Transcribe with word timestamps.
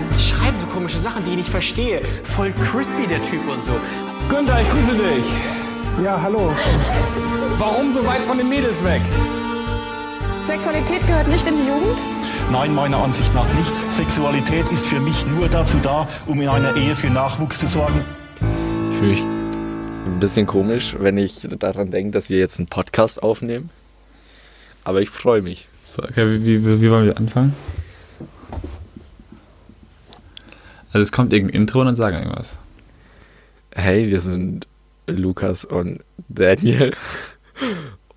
habt, 0.00 0.20
schreiben 0.20 0.58
so 0.58 0.66
komische 0.66 0.98
Sachen, 0.98 1.24
die 1.24 1.30
ich 1.30 1.36
nicht 1.36 1.48
verstehe. 1.48 2.02
Voll 2.24 2.52
crispy 2.52 3.06
der 3.06 3.22
Typ 3.22 3.46
und 3.48 3.64
so. 3.64 3.72
Günther, 4.28 4.60
ich 4.60 4.70
grüße 4.70 4.92
dich. 4.92 5.24
Ja, 6.04 6.20
hallo. 6.20 6.52
Warum 7.58 7.92
so 7.92 8.04
weit 8.06 8.22
von 8.22 8.38
den 8.38 8.48
Mädels 8.48 8.82
weg? 8.84 9.00
Sexualität 10.44 11.06
gehört 11.06 11.28
nicht 11.28 11.46
in 11.46 11.56
die 11.56 11.68
Jugend? 11.68 11.98
Nein, 12.50 12.74
meiner 12.74 12.98
Ansicht 12.98 13.34
nach 13.34 13.52
nicht. 13.54 13.72
Sexualität 13.90 14.68
ist 14.70 14.86
für 14.86 15.00
mich 15.00 15.26
nur 15.26 15.48
dazu 15.48 15.76
da, 15.82 16.08
um 16.26 16.40
in 16.40 16.48
einer 16.48 16.74
Ehe 16.76 16.96
für 16.96 17.10
Nachwuchs 17.10 17.58
zu 17.58 17.66
sorgen. 17.66 18.04
Ich 18.90 18.98
fühle 18.98 19.10
mich 19.10 19.20
ein 19.20 20.18
bisschen 20.18 20.46
komisch, 20.46 20.96
wenn 20.98 21.18
ich 21.18 21.46
daran 21.58 21.90
denke, 21.90 22.12
dass 22.12 22.30
wir 22.30 22.38
jetzt 22.38 22.58
einen 22.58 22.68
Podcast 22.68 23.22
aufnehmen. 23.22 23.70
Aber 24.82 25.02
ich 25.02 25.10
freue 25.10 25.42
mich. 25.42 25.68
So, 25.84 26.02
okay, 26.02 26.40
wie, 26.42 26.64
wie, 26.64 26.80
wie 26.80 26.90
wollen 26.90 27.06
wir 27.06 27.16
anfangen? 27.18 27.54
Also 30.92 31.02
es 31.02 31.12
kommt 31.12 31.32
irgendein 31.32 31.62
Intro 31.62 31.80
und 31.80 31.86
dann 31.86 31.96
sagen 31.96 32.16
wir 32.16 32.22
irgendwas. 32.22 32.58
Hey, 33.72 34.10
wir 34.10 34.20
sind 34.20 34.66
Lukas 35.06 35.64
und 35.64 36.00
Daniel 36.28 36.94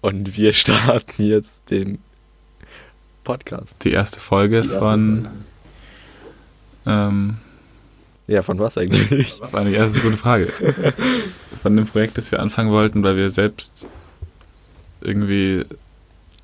und 0.01 0.35
wir 0.35 0.53
starten 0.53 1.23
jetzt 1.23 1.69
den 1.69 1.99
Podcast. 3.23 3.75
Die 3.83 3.91
erste 3.91 4.19
Folge 4.19 4.63
Die 4.63 4.69
erste 4.69 4.79
von. 4.79 5.27
Ähm, 6.87 7.37
Ja, 8.25 8.41
von 8.41 8.57
was 8.57 8.77
eigentlich? 8.77 9.11
was 9.39 9.53
eigentlich? 9.53 9.77
Das 9.77 9.91
ist 9.91 9.99
eine 9.99 10.09
gute 10.09 10.17
Frage. 10.17 10.51
Von 11.61 11.75
dem 11.77 11.85
Projekt, 11.85 12.17
das 12.17 12.31
wir 12.31 12.39
anfangen 12.39 12.71
wollten, 12.71 13.03
weil 13.03 13.15
wir 13.15 13.29
selbst 13.29 13.87
irgendwie 15.01 15.63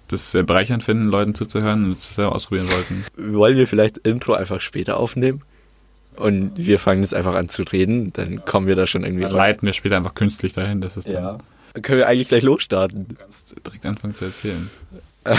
das 0.07 0.31
sehr 0.31 0.43
bereichernd 0.43 0.83
finden, 0.83 1.07
Leuten 1.07 1.33
zuzuhören 1.33 1.85
und 1.85 1.97
es 1.97 2.15
selber 2.15 2.35
ausprobieren 2.35 2.69
wollten. 2.69 3.05
Wollen 3.17 3.57
wir 3.57 3.67
vielleicht 3.67 3.97
Intro 3.99 4.33
einfach 4.33 4.61
später 4.61 4.97
aufnehmen? 4.97 5.41
Und 6.19 6.51
wir 6.57 6.79
fangen 6.79 7.01
jetzt 7.01 7.13
einfach 7.13 7.35
an 7.35 7.49
zu 7.49 7.63
reden, 7.63 8.11
dann 8.13 8.43
kommen 8.45 8.67
wir 8.67 8.75
da 8.75 8.85
schon 8.85 9.03
irgendwie 9.03 9.23
Dann 9.23 9.31
rein. 9.31 9.37
leiten 9.51 9.65
wir 9.65 9.73
später 9.73 9.97
einfach 9.97 10.15
künstlich 10.15 10.53
dahin, 10.53 10.81
dass 10.81 10.97
es 10.97 11.05
dann 11.05 11.13
Ja. 11.13 11.37
Dann 11.73 11.81
können 11.83 11.99
wir 11.99 12.07
eigentlich 12.07 12.27
gleich 12.27 12.43
losstarten. 12.43 13.05
kannst 13.17 13.55
direkt 13.65 13.85
anfangen 13.85 14.15
zu 14.15 14.25
erzählen. 14.25 14.69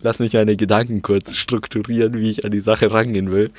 Lass 0.00 0.18
mich 0.18 0.32
meine 0.32 0.56
Gedanken 0.56 1.02
kurz 1.02 1.34
strukturieren, 1.34 2.14
wie 2.14 2.30
ich 2.30 2.44
an 2.44 2.50
die 2.50 2.60
Sache 2.60 2.90
rangehen 2.92 3.30
will. 3.30 3.50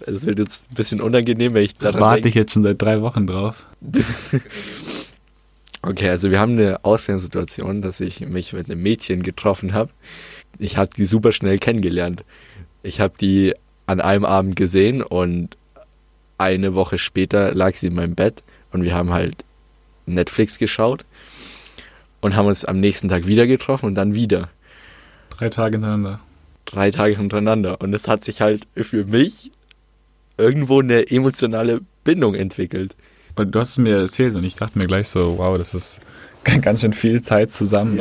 Es 0.00 0.24
wird 0.24 0.38
jetzt 0.38 0.70
ein 0.70 0.74
bisschen 0.74 1.00
unangenehm, 1.00 1.54
wenn 1.54 1.64
ich 1.64 1.76
Da 1.76 1.98
warte 1.98 2.28
ich 2.28 2.34
jetzt 2.34 2.52
schon 2.52 2.62
seit 2.62 2.80
drei 2.80 3.00
Wochen 3.00 3.26
drauf. 3.26 3.66
Okay, 5.84 6.08
also 6.10 6.30
wir 6.30 6.38
haben 6.38 6.52
eine 6.52 6.84
Ausgangssituation, 6.84 7.82
dass 7.82 7.98
ich 7.98 8.20
mich 8.20 8.52
mit 8.52 8.70
einem 8.70 8.80
Mädchen 8.80 9.24
getroffen 9.24 9.72
habe. 9.72 9.90
Ich 10.58 10.76
habe 10.76 10.90
die 10.96 11.06
super 11.06 11.32
schnell 11.32 11.58
kennengelernt. 11.58 12.22
Ich 12.84 13.00
habe 13.00 13.14
die 13.20 13.54
an 13.86 14.00
einem 14.00 14.24
Abend 14.24 14.56
gesehen 14.56 15.02
und 15.02 15.56
eine 16.38 16.74
Woche 16.74 16.98
später 16.98 17.54
lag 17.54 17.74
sie 17.74 17.88
in 17.88 17.94
meinem 17.94 18.14
Bett 18.14 18.42
und 18.72 18.82
wir 18.82 18.94
haben 18.94 19.12
halt 19.12 19.44
Netflix 20.06 20.58
geschaut 20.58 21.04
und 22.20 22.36
haben 22.36 22.46
uns 22.46 22.64
am 22.64 22.80
nächsten 22.80 23.08
Tag 23.08 23.26
wieder 23.26 23.46
getroffen 23.46 23.86
und 23.86 23.94
dann 23.94 24.14
wieder. 24.14 24.48
Drei 25.30 25.48
Tage 25.48 25.76
hintereinander. 25.76 26.20
Drei 26.64 26.90
Tage 26.90 27.16
hintereinander. 27.16 27.80
Und 27.80 27.92
es 27.94 28.08
hat 28.08 28.24
sich 28.24 28.40
halt 28.40 28.66
für 28.76 29.04
mich 29.04 29.50
irgendwo 30.38 30.80
eine 30.80 31.10
emotionale 31.10 31.80
Bindung 32.04 32.34
entwickelt. 32.34 32.96
Und 33.34 33.54
du 33.54 33.60
hast 33.60 33.70
es 33.70 33.78
mir 33.78 33.96
erzählt 33.96 34.34
und 34.34 34.44
ich 34.44 34.54
dachte 34.54 34.78
mir 34.78 34.86
gleich 34.86 35.08
so, 35.08 35.38
wow, 35.38 35.56
das 35.58 35.74
ist 35.74 36.00
ganz 36.62 36.80
schön 36.80 36.92
viel 36.92 37.22
Zeit 37.22 37.52
zusammen. 37.52 38.00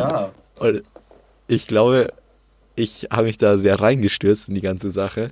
Und 0.59 0.83
ich 1.47 1.67
glaube, 1.67 2.13
ich 2.75 3.07
habe 3.11 3.23
mich 3.23 3.37
da 3.37 3.57
sehr 3.57 3.79
reingestürzt 3.79 4.49
in 4.49 4.55
die 4.55 4.61
ganze 4.61 4.89
Sache. 4.89 5.31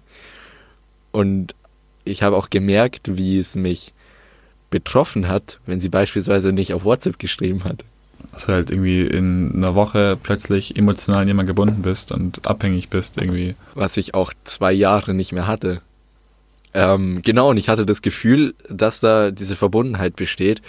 Und 1.12 1.56
ich 2.04 2.24
habe 2.24 2.38
auch 2.38 2.50
gemerkt, 2.50 3.18
wie 3.18 3.38
es 3.38 3.56
mich 3.56 3.94
betroffen 4.70 5.28
hat, 5.28 5.60
wenn 5.66 5.80
sie 5.80 5.90
beispielsweise 5.90 6.52
nicht 6.52 6.74
auf 6.74 6.84
WhatsApp 6.84 7.20
geschrieben 7.20 7.64
hat. 7.64 7.84
Dass 8.32 8.46
du 8.46 8.54
halt 8.54 8.70
irgendwie 8.70 9.02
in 9.02 9.54
einer 9.56 9.76
Woche 9.76 10.18
plötzlich 10.22 10.76
emotional 10.76 11.22
an 11.22 11.28
jemanden 11.28 11.48
gebunden 11.48 11.82
bist 11.82 12.12
und 12.12 12.46
abhängig 12.46 12.90
bist 12.90 13.18
irgendwie. 13.18 13.56
Was 13.74 13.98
ich 13.98 14.14
auch 14.14 14.34
zwei 14.44 14.72
Jahre 14.72 15.14
nicht 15.14 15.32
mehr 15.32 15.48
hatte. 15.48 15.82
Ähm, 16.74 17.22
genau, 17.24 17.50
und 17.50 17.58
ich 17.58 17.70
hatte 17.70 17.86
das 17.86 18.02
Gefühl, 18.02 18.54
dass 18.70 19.00
da 19.00 19.32
diese 19.32 19.56
Verbundenheit 19.56 20.16
besteht. 20.16 20.62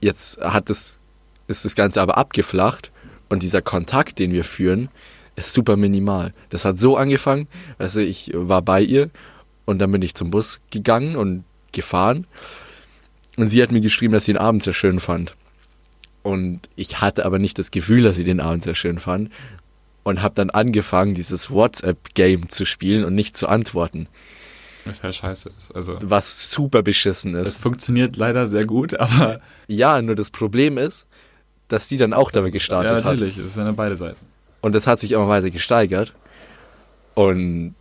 Jetzt 0.00 0.40
hat 0.40 0.68
es, 0.70 0.98
ist 1.46 1.64
das 1.64 1.76
Ganze 1.76 2.00
aber 2.00 2.18
abgeflacht 2.18 2.90
und 3.28 3.42
dieser 3.42 3.62
Kontakt, 3.62 4.18
den 4.18 4.32
wir 4.32 4.42
führen, 4.42 4.88
ist 5.36 5.52
super 5.52 5.76
minimal. 5.76 6.32
Das 6.50 6.64
hat 6.64 6.78
so 6.78 6.96
angefangen, 6.96 7.46
also 7.78 8.00
ich 8.00 8.32
war 8.34 8.62
bei 8.62 8.82
ihr 8.82 9.10
und 9.72 9.78
dann 9.78 9.90
bin 9.90 10.02
ich 10.02 10.14
zum 10.14 10.30
Bus 10.30 10.60
gegangen 10.70 11.16
und 11.16 11.44
gefahren 11.72 12.26
und 13.36 13.48
sie 13.48 13.62
hat 13.62 13.72
mir 13.72 13.80
geschrieben, 13.80 14.12
dass 14.12 14.26
sie 14.26 14.32
den 14.32 14.40
Abend 14.40 14.62
sehr 14.62 14.74
schön 14.74 15.00
fand. 15.00 15.34
Und 16.22 16.68
ich 16.76 17.00
hatte 17.00 17.24
aber 17.24 17.38
nicht 17.40 17.58
das 17.58 17.70
Gefühl, 17.72 18.04
dass 18.04 18.14
sie 18.14 18.24
den 18.24 18.40
Abend 18.40 18.62
sehr 18.62 18.76
schön 18.76 18.98
fand 19.00 19.30
und 20.04 20.22
habe 20.22 20.34
dann 20.34 20.50
angefangen, 20.50 21.14
dieses 21.14 21.50
WhatsApp-Game 21.50 22.48
zu 22.48 22.64
spielen 22.64 23.04
und 23.04 23.14
nicht 23.14 23.36
zu 23.36 23.48
antworten, 23.48 24.06
Was 24.84 25.02
ja 25.02 25.12
scheiße 25.12 25.50
ist. 25.56 25.74
Also, 25.74 25.96
was 26.00 26.50
super 26.50 26.82
beschissen 26.82 27.34
es 27.34 27.48
ist. 27.48 27.62
funktioniert 27.62 28.16
leider 28.16 28.46
sehr 28.48 28.66
gut, 28.66 28.94
aber 29.00 29.40
Ja, 29.66 30.00
nur 30.02 30.14
das 30.14 30.30
Problem 30.30 30.78
ist, 30.78 31.06
dass 31.68 31.88
sie 31.88 31.96
dann 31.96 32.12
auch 32.12 32.30
damit 32.30 32.50
ja, 32.50 32.58
gestartet 32.58 32.92
hat. 32.92 33.04
natürlich, 33.04 33.38
es 33.38 33.54
sind 33.54 33.66
ja 33.66 33.72
beide 33.72 33.96
Seiten. 33.96 34.24
Und 34.60 34.74
das 34.74 34.86
hat 34.86 35.00
sich 35.00 35.12
immer 35.12 35.28
weiter 35.28 35.50
gesteigert 35.50 36.12
und 37.14 37.74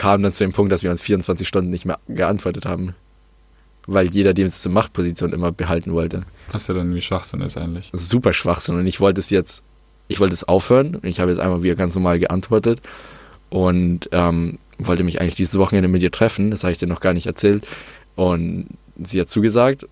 kam 0.00 0.22
dann 0.22 0.32
zu 0.32 0.44
dem 0.44 0.52
Punkt, 0.54 0.72
dass 0.72 0.82
wir 0.82 0.90
uns 0.90 1.02
24 1.02 1.46
Stunden 1.46 1.68
nicht 1.68 1.84
mehr 1.84 1.98
geantwortet 2.08 2.64
haben, 2.64 2.94
weil 3.86 4.06
jeder 4.06 4.32
diese 4.32 4.70
Machtposition 4.70 5.34
immer 5.34 5.52
behalten 5.52 5.92
wollte. 5.92 6.22
Was 6.50 6.68
ja 6.68 6.74
dann 6.74 6.84
irgendwie 6.86 7.02
Schwachsinn 7.02 7.42
ist 7.42 7.58
eigentlich. 7.58 7.90
Das 7.90 8.00
ist 8.00 8.08
super 8.08 8.32
Schwachsinn. 8.32 8.76
Und 8.76 8.86
ich 8.86 9.00
wollte 9.00 9.20
es 9.20 9.28
jetzt, 9.28 9.62
ich 10.08 10.18
wollte 10.18 10.32
es 10.32 10.44
aufhören. 10.44 10.94
Und 10.94 11.04
ich 11.04 11.20
habe 11.20 11.30
jetzt 11.30 11.38
einmal 11.38 11.62
wieder 11.62 11.74
ganz 11.74 11.96
normal 11.96 12.18
geantwortet. 12.18 12.80
Und 13.50 14.08
ähm, 14.12 14.58
wollte 14.78 15.04
mich 15.04 15.20
eigentlich 15.20 15.34
dieses 15.34 15.58
Wochenende 15.58 15.88
mit 15.88 16.02
ihr 16.02 16.10
treffen, 16.10 16.50
das 16.50 16.64
habe 16.64 16.72
ich 16.72 16.78
dir 16.78 16.86
noch 16.86 17.00
gar 17.00 17.12
nicht 17.12 17.26
erzählt. 17.26 17.66
Und 18.16 18.68
sie 18.96 19.20
hat 19.20 19.28
zugesagt. 19.28 19.86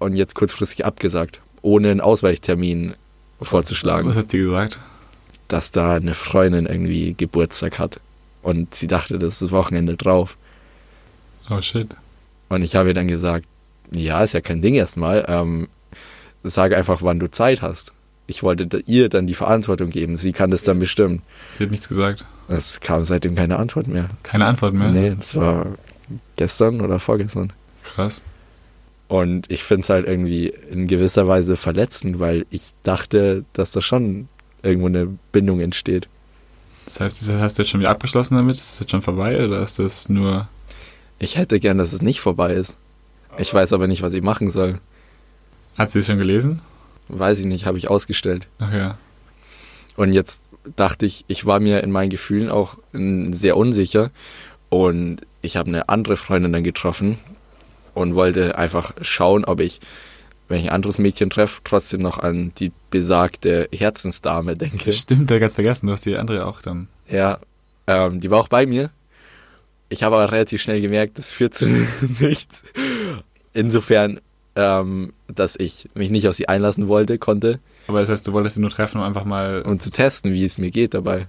Und 0.00 0.16
jetzt 0.16 0.34
kurzfristig 0.34 0.84
abgesagt, 0.84 1.40
ohne 1.62 1.92
einen 1.92 2.00
Ausweichtermin 2.00 2.94
vorzuschlagen, 3.40 4.08
Was 4.08 4.16
hat 4.16 4.32
sie 4.32 4.38
gesagt? 4.38 4.80
dass 5.46 5.70
da 5.70 5.94
eine 5.94 6.14
Freundin 6.14 6.66
irgendwie 6.66 7.14
Geburtstag 7.14 7.78
hat 7.78 8.00
und 8.42 8.74
sie 8.74 8.86
dachte, 8.86 9.18
das 9.18 9.34
ist 9.34 9.42
das 9.42 9.50
Wochenende 9.52 9.96
drauf 9.96 10.36
Oh 11.48 11.60
shit. 11.60 11.88
und 12.48 12.62
ich 12.62 12.76
habe 12.76 12.88
ihr 12.90 12.94
dann 12.94 13.08
gesagt, 13.08 13.46
ja, 13.92 14.22
ist 14.22 14.34
ja 14.34 14.40
kein 14.40 14.62
Ding 14.62 14.74
erstmal. 14.74 15.24
Ähm, 15.28 15.68
sage 16.44 16.76
einfach, 16.76 17.02
wann 17.02 17.18
du 17.18 17.28
Zeit 17.30 17.60
hast. 17.60 17.92
Ich 18.28 18.42
wollte 18.44 18.80
ihr 18.86 19.08
dann 19.08 19.26
die 19.26 19.34
Verantwortung 19.34 19.90
geben. 19.90 20.16
Sie 20.16 20.30
kann 20.32 20.52
das 20.52 20.62
dann 20.62 20.78
bestimmen. 20.78 21.22
Sie 21.50 21.64
hat 21.64 21.72
nichts 21.72 21.88
gesagt. 21.88 22.24
Es 22.46 22.78
kam 22.80 23.04
seitdem 23.04 23.34
keine 23.34 23.56
Antwort 23.58 23.88
mehr. 23.88 24.08
Keine 24.22 24.46
Antwort 24.46 24.72
mehr. 24.74 24.90
Nee, 24.92 25.14
das 25.18 25.34
war 25.34 25.66
gestern 26.36 26.80
oder 26.80 27.00
vorgestern. 27.00 27.52
Krass. 27.82 28.22
Und 29.08 29.50
ich 29.50 29.64
finde 29.64 29.82
es 29.82 29.88
halt 29.90 30.06
irgendwie 30.06 30.54
in 30.70 30.86
gewisser 30.86 31.26
Weise 31.26 31.56
verletzend, 31.56 32.20
weil 32.20 32.46
ich 32.50 32.70
dachte, 32.84 33.44
dass 33.54 33.72
da 33.72 33.80
schon 33.80 34.28
irgendwo 34.62 34.86
eine 34.86 35.08
Bindung 35.32 35.58
entsteht. 35.58 36.08
Das 36.90 37.00
heißt, 37.00 37.30
hast 37.30 37.56
du 37.56 37.62
jetzt 37.62 37.70
schon 37.70 37.80
wieder 37.80 37.90
abgeschlossen 37.90 38.34
damit? 38.34 38.56
Ist 38.56 38.72
das 38.72 38.80
jetzt 38.80 38.90
schon 38.90 39.00
vorbei 39.00 39.44
oder 39.44 39.62
ist 39.62 39.78
das 39.78 40.08
nur. 40.08 40.48
Ich 41.20 41.36
hätte 41.36 41.60
gern, 41.60 41.78
dass 41.78 41.92
es 41.92 42.02
nicht 42.02 42.20
vorbei 42.20 42.52
ist. 42.54 42.78
Ich 43.38 43.54
weiß 43.54 43.72
aber 43.72 43.86
nicht, 43.86 44.02
was 44.02 44.12
ich 44.12 44.22
machen 44.22 44.50
soll. 44.50 44.80
Hat 45.78 45.90
sie 45.90 46.00
es 46.00 46.06
schon 46.06 46.18
gelesen? 46.18 46.62
Weiß 47.06 47.38
ich 47.38 47.46
nicht, 47.46 47.64
habe 47.64 47.78
ich 47.78 47.88
ausgestellt. 47.88 48.48
Ach 48.58 48.72
ja. 48.72 48.98
Und 49.94 50.12
jetzt 50.12 50.48
dachte 50.74 51.06
ich, 51.06 51.24
ich 51.28 51.46
war 51.46 51.60
mir 51.60 51.84
in 51.84 51.92
meinen 51.92 52.10
Gefühlen 52.10 52.50
auch 52.50 52.76
sehr 52.92 53.56
unsicher. 53.56 54.10
Und 54.68 55.20
ich 55.42 55.56
habe 55.56 55.68
eine 55.68 55.88
andere 55.88 56.16
Freundin 56.16 56.52
dann 56.52 56.64
getroffen 56.64 57.18
und 57.94 58.16
wollte 58.16 58.58
einfach 58.58 58.94
schauen, 59.00 59.44
ob 59.44 59.60
ich, 59.60 59.80
wenn 60.50 60.58
ich 60.60 60.64
ein 60.68 60.74
anderes 60.74 60.98
Mädchen 60.98 61.30
treffe, 61.30 61.62
trotzdem 61.64 62.02
noch 62.02 62.18
an 62.18 62.52
die 62.58 62.72
besagte 62.90 63.66
Herzensdame 63.72 64.56
denke. 64.56 64.92
Stimmt, 64.92 65.30
da 65.30 65.38
ganz 65.38 65.54
vergessen. 65.54 65.86
Du 65.86 65.92
hast 65.92 66.04
die 66.04 66.16
andere 66.16 66.44
auch 66.46 66.60
dann. 66.60 66.88
Ja, 67.08 67.38
ähm, 67.86 68.20
die 68.20 68.30
war 68.30 68.38
auch 68.40 68.48
bei 68.48 68.66
mir. 68.66 68.90
Ich 69.88 70.02
habe 70.02 70.16
aber 70.16 70.30
relativ 70.30 70.60
schnell 70.60 70.80
gemerkt, 70.82 71.16
das 71.18 71.32
führt 71.32 71.54
zu 71.54 71.66
nichts. 72.20 72.62
Insofern, 73.52 74.20
ähm, 74.56 75.12
dass 75.32 75.56
ich 75.58 75.88
mich 75.94 76.10
nicht 76.10 76.28
auf 76.28 76.34
sie 76.36 76.48
einlassen 76.48 76.86
wollte, 76.88 77.18
konnte, 77.18 77.58
Aber 77.88 78.00
das 78.00 78.08
heißt, 78.08 78.26
du 78.26 78.32
wolltest 78.32 78.56
sie 78.56 78.60
nur 78.60 78.70
treffen, 78.70 78.98
um 78.98 79.04
einfach 79.04 79.24
mal. 79.24 79.62
um 79.62 79.78
zu 79.80 79.90
testen, 79.90 80.32
wie 80.32 80.44
es 80.44 80.58
mir 80.58 80.70
geht 80.70 80.94
dabei. 80.94 81.26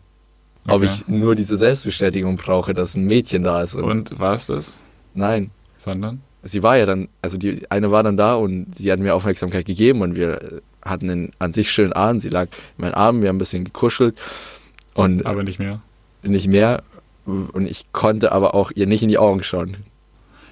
Ob 0.67 0.75
Okay. 0.83 0.85
ich 0.85 1.07
nur 1.07 1.33
diese 1.35 1.57
Selbstbestätigung 1.57 2.35
brauche, 2.37 2.73
dass 2.75 2.95
ein 2.95 3.05
Mädchen 3.05 3.43
da 3.43 3.63
ist. 3.63 3.73
Und 3.73 3.83
Und 3.83 4.19
war 4.19 4.35
es 4.35 4.47
das? 4.47 4.79
nein, 5.15 5.49
Sondern? 5.77 6.21
Sie 6.43 6.63
war 6.63 6.77
ja 6.77 6.85
dann, 6.85 7.07
also 7.21 7.37
die 7.37 7.69
eine 7.69 7.91
war 7.91 8.03
dann 8.03 8.17
da 8.17 8.35
und 8.35 8.67
die 8.77 8.91
hat 8.91 8.99
mir 8.99 9.13
Aufmerksamkeit 9.15 9.65
gegeben 9.65 10.01
und 10.01 10.15
wir 10.15 10.61
hatten 10.83 11.09
einen 11.09 11.31
an 11.39 11.53
sich 11.53 11.71
schönen 11.71 11.93
Abend. 11.93 12.21
Sie 12.21 12.29
lag 12.29 12.47
in 12.77 12.83
meinen 12.85 12.93
Armen, 12.93 13.21
wir 13.21 13.29
haben 13.29 13.35
ein 13.35 13.39
bisschen 13.39 13.63
gekuschelt 13.63 14.17
und 14.93 15.25
Aber 15.25 15.43
nicht 15.43 15.59
mehr. 15.59 15.81
nicht 16.23 16.47
mehr. 16.47 16.83
Und 17.25 17.69
ich 17.69 17.85
konnte 17.91 18.31
aber 18.31 18.55
auch 18.55 18.71
ihr 18.73 18.87
nicht 18.87 19.03
in 19.03 19.09
die 19.09 19.19
Augen 19.19 19.43
schauen. 19.43 19.77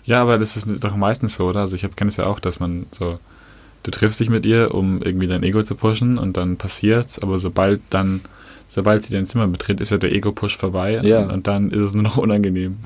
Ja, 0.06 0.22
aber 0.22 0.38
das 0.38 0.56
ist 0.56 0.84
doch 0.84 0.96
meistens 0.96 1.36
so, 1.36 1.46
oder? 1.48 1.62
Also 1.62 1.76
ich 1.76 1.82
kenne 1.96 2.10
es 2.10 2.18
ja 2.18 2.26
auch, 2.28 2.40
dass 2.40 2.60
man 2.60 2.86
so, 2.92 3.20
du 3.84 3.92
triffst 3.92 4.20
dich 4.20 4.30
mit 4.30 4.46
ihr, 4.46 4.74
um 4.74 5.02
irgendwie 5.02 5.28
dein 5.28 5.44
Ego 5.44 5.64
zu 5.64 5.76
pushen 5.76 6.18
und 6.18 6.38
dann 6.38 6.58
passiert's, 6.58 7.20
aber 7.20 7.38
sobald 7.40 7.82
dann, 7.90 8.22
sobald 8.68 9.04
sie 9.04 9.14
dein 9.14 9.26
Zimmer 9.26 9.48
betritt, 9.48 9.82
ist 9.82 9.90
ja 9.90 9.98
der 9.98 10.12
Ego-Push 10.12 10.58
vorbei 10.58 11.00
Ja. 11.04 11.22
und, 11.24 11.32
und 11.32 11.48
dann 11.48 11.72
ist 11.72 11.82
es 11.82 11.94
nur 11.96 12.04
noch 12.04 12.18
unangenehm. 12.18 12.78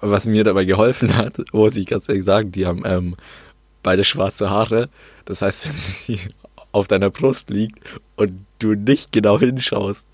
Was 0.00 0.26
mir 0.26 0.44
dabei 0.44 0.64
geholfen 0.64 1.16
hat, 1.16 1.38
muss 1.52 1.76
ich 1.76 1.86
ganz 1.86 2.08
ehrlich 2.08 2.24
sagen, 2.24 2.52
die 2.52 2.66
haben 2.66 2.82
ähm, 2.84 3.16
beide 3.82 4.04
schwarze 4.04 4.50
Haare. 4.50 4.88
Das 5.24 5.42
heißt, 5.42 5.66
wenn 6.08 6.18
sie 6.18 6.20
auf 6.72 6.88
deiner 6.88 7.10
Brust 7.10 7.50
liegt 7.50 7.78
und 8.16 8.46
du 8.58 8.74
nicht 8.74 9.12
genau 9.12 9.38
hinschaust, 9.38 10.06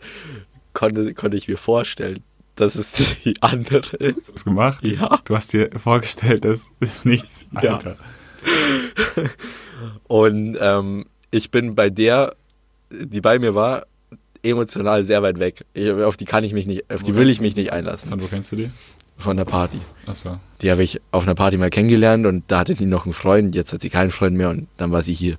konnte, 0.72 1.14
konnte 1.14 1.36
ich 1.36 1.48
mir 1.48 1.58
vorstellen, 1.58 2.22
dass 2.56 2.74
es 2.74 3.16
die 3.24 3.40
andere 3.42 3.96
ist. 3.96 4.32
Was 4.32 4.44
gemacht? 4.44 4.84
Ja. 4.84 5.20
Du 5.24 5.36
hast 5.36 5.52
dir 5.52 5.70
vorgestellt, 5.76 6.44
das 6.44 6.70
ist 6.80 7.04
nichts. 7.04 7.46
Ja. 7.60 7.74
Alter. 7.74 7.96
Und 10.04 10.56
ähm, 10.60 11.06
ich 11.30 11.50
bin 11.50 11.74
bei 11.74 11.90
der, 11.90 12.36
die 12.90 13.20
bei 13.20 13.38
mir 13.38 13.54
war, 13.54 13.86
emotional 14.42 15.04
sehr 15.04 15.22
weit 15.22 15.38
weg. 15.38 15.64
Ich, 15.72 15.90
auf 15.90 16.16
die 16.16 16.24
kann 16.24 16.44
ich 16.44 16.52
mich 16.52 16.66
nicht, 16.66 16.92
auf 16.92 17.02
die 17.02 17.16
will 17.16 17.30
ich 17.30 17.40
mich 17.40 17.56
nicht 17.56 17.72
einlassen. 17.72 18.10
Von 18.10 18.20
wo 18.20 18.26
kennst 18.26 18.52
du 18.52 18.56
die? 18.56 18.70
Von 19.22 19.36
der 19.36 19.44
Party. 19.44 19.80
Achso. 20.06 20.38
Die 20.60 20.70
habe 20.70 20.82
ich 20.82 21.00
auf 21.12 21.22
einer 21.22 21.34
Party 21.34 21.56
mal 21.56 21.70
kennengelernt 21.70 22.26
und 22.26 22.44
da 22.48 22.58
hatte 22.60 22.74
die 22.74 22.86
noch 22.86 23.04
einen 23.04 23.12
Freund, 23.12 23.54
jetzt 23.54 23.72
hat 23.72 23.82
sie 23.82 23.90
keinen 23.90 24.10
Freund 24.10 24.36
mehr 24.36 24.50
und 24.50 24.66
dann 24.76 24.90
war 24.90 25.02
sie 25.02 25.14
hier. 25.14 25.36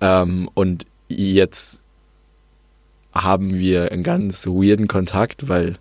Ähm, 0.00 0.50
und 0.54 0.84
jetzt 1.08 1.80
haben 3.14 3.54
wir 3.54 3.92
einen 3.92 4.02
ganz 4.02 4.46
weirden 4.46 4.88
Kontakt, 4.88 5.48
weil 5.48 5.76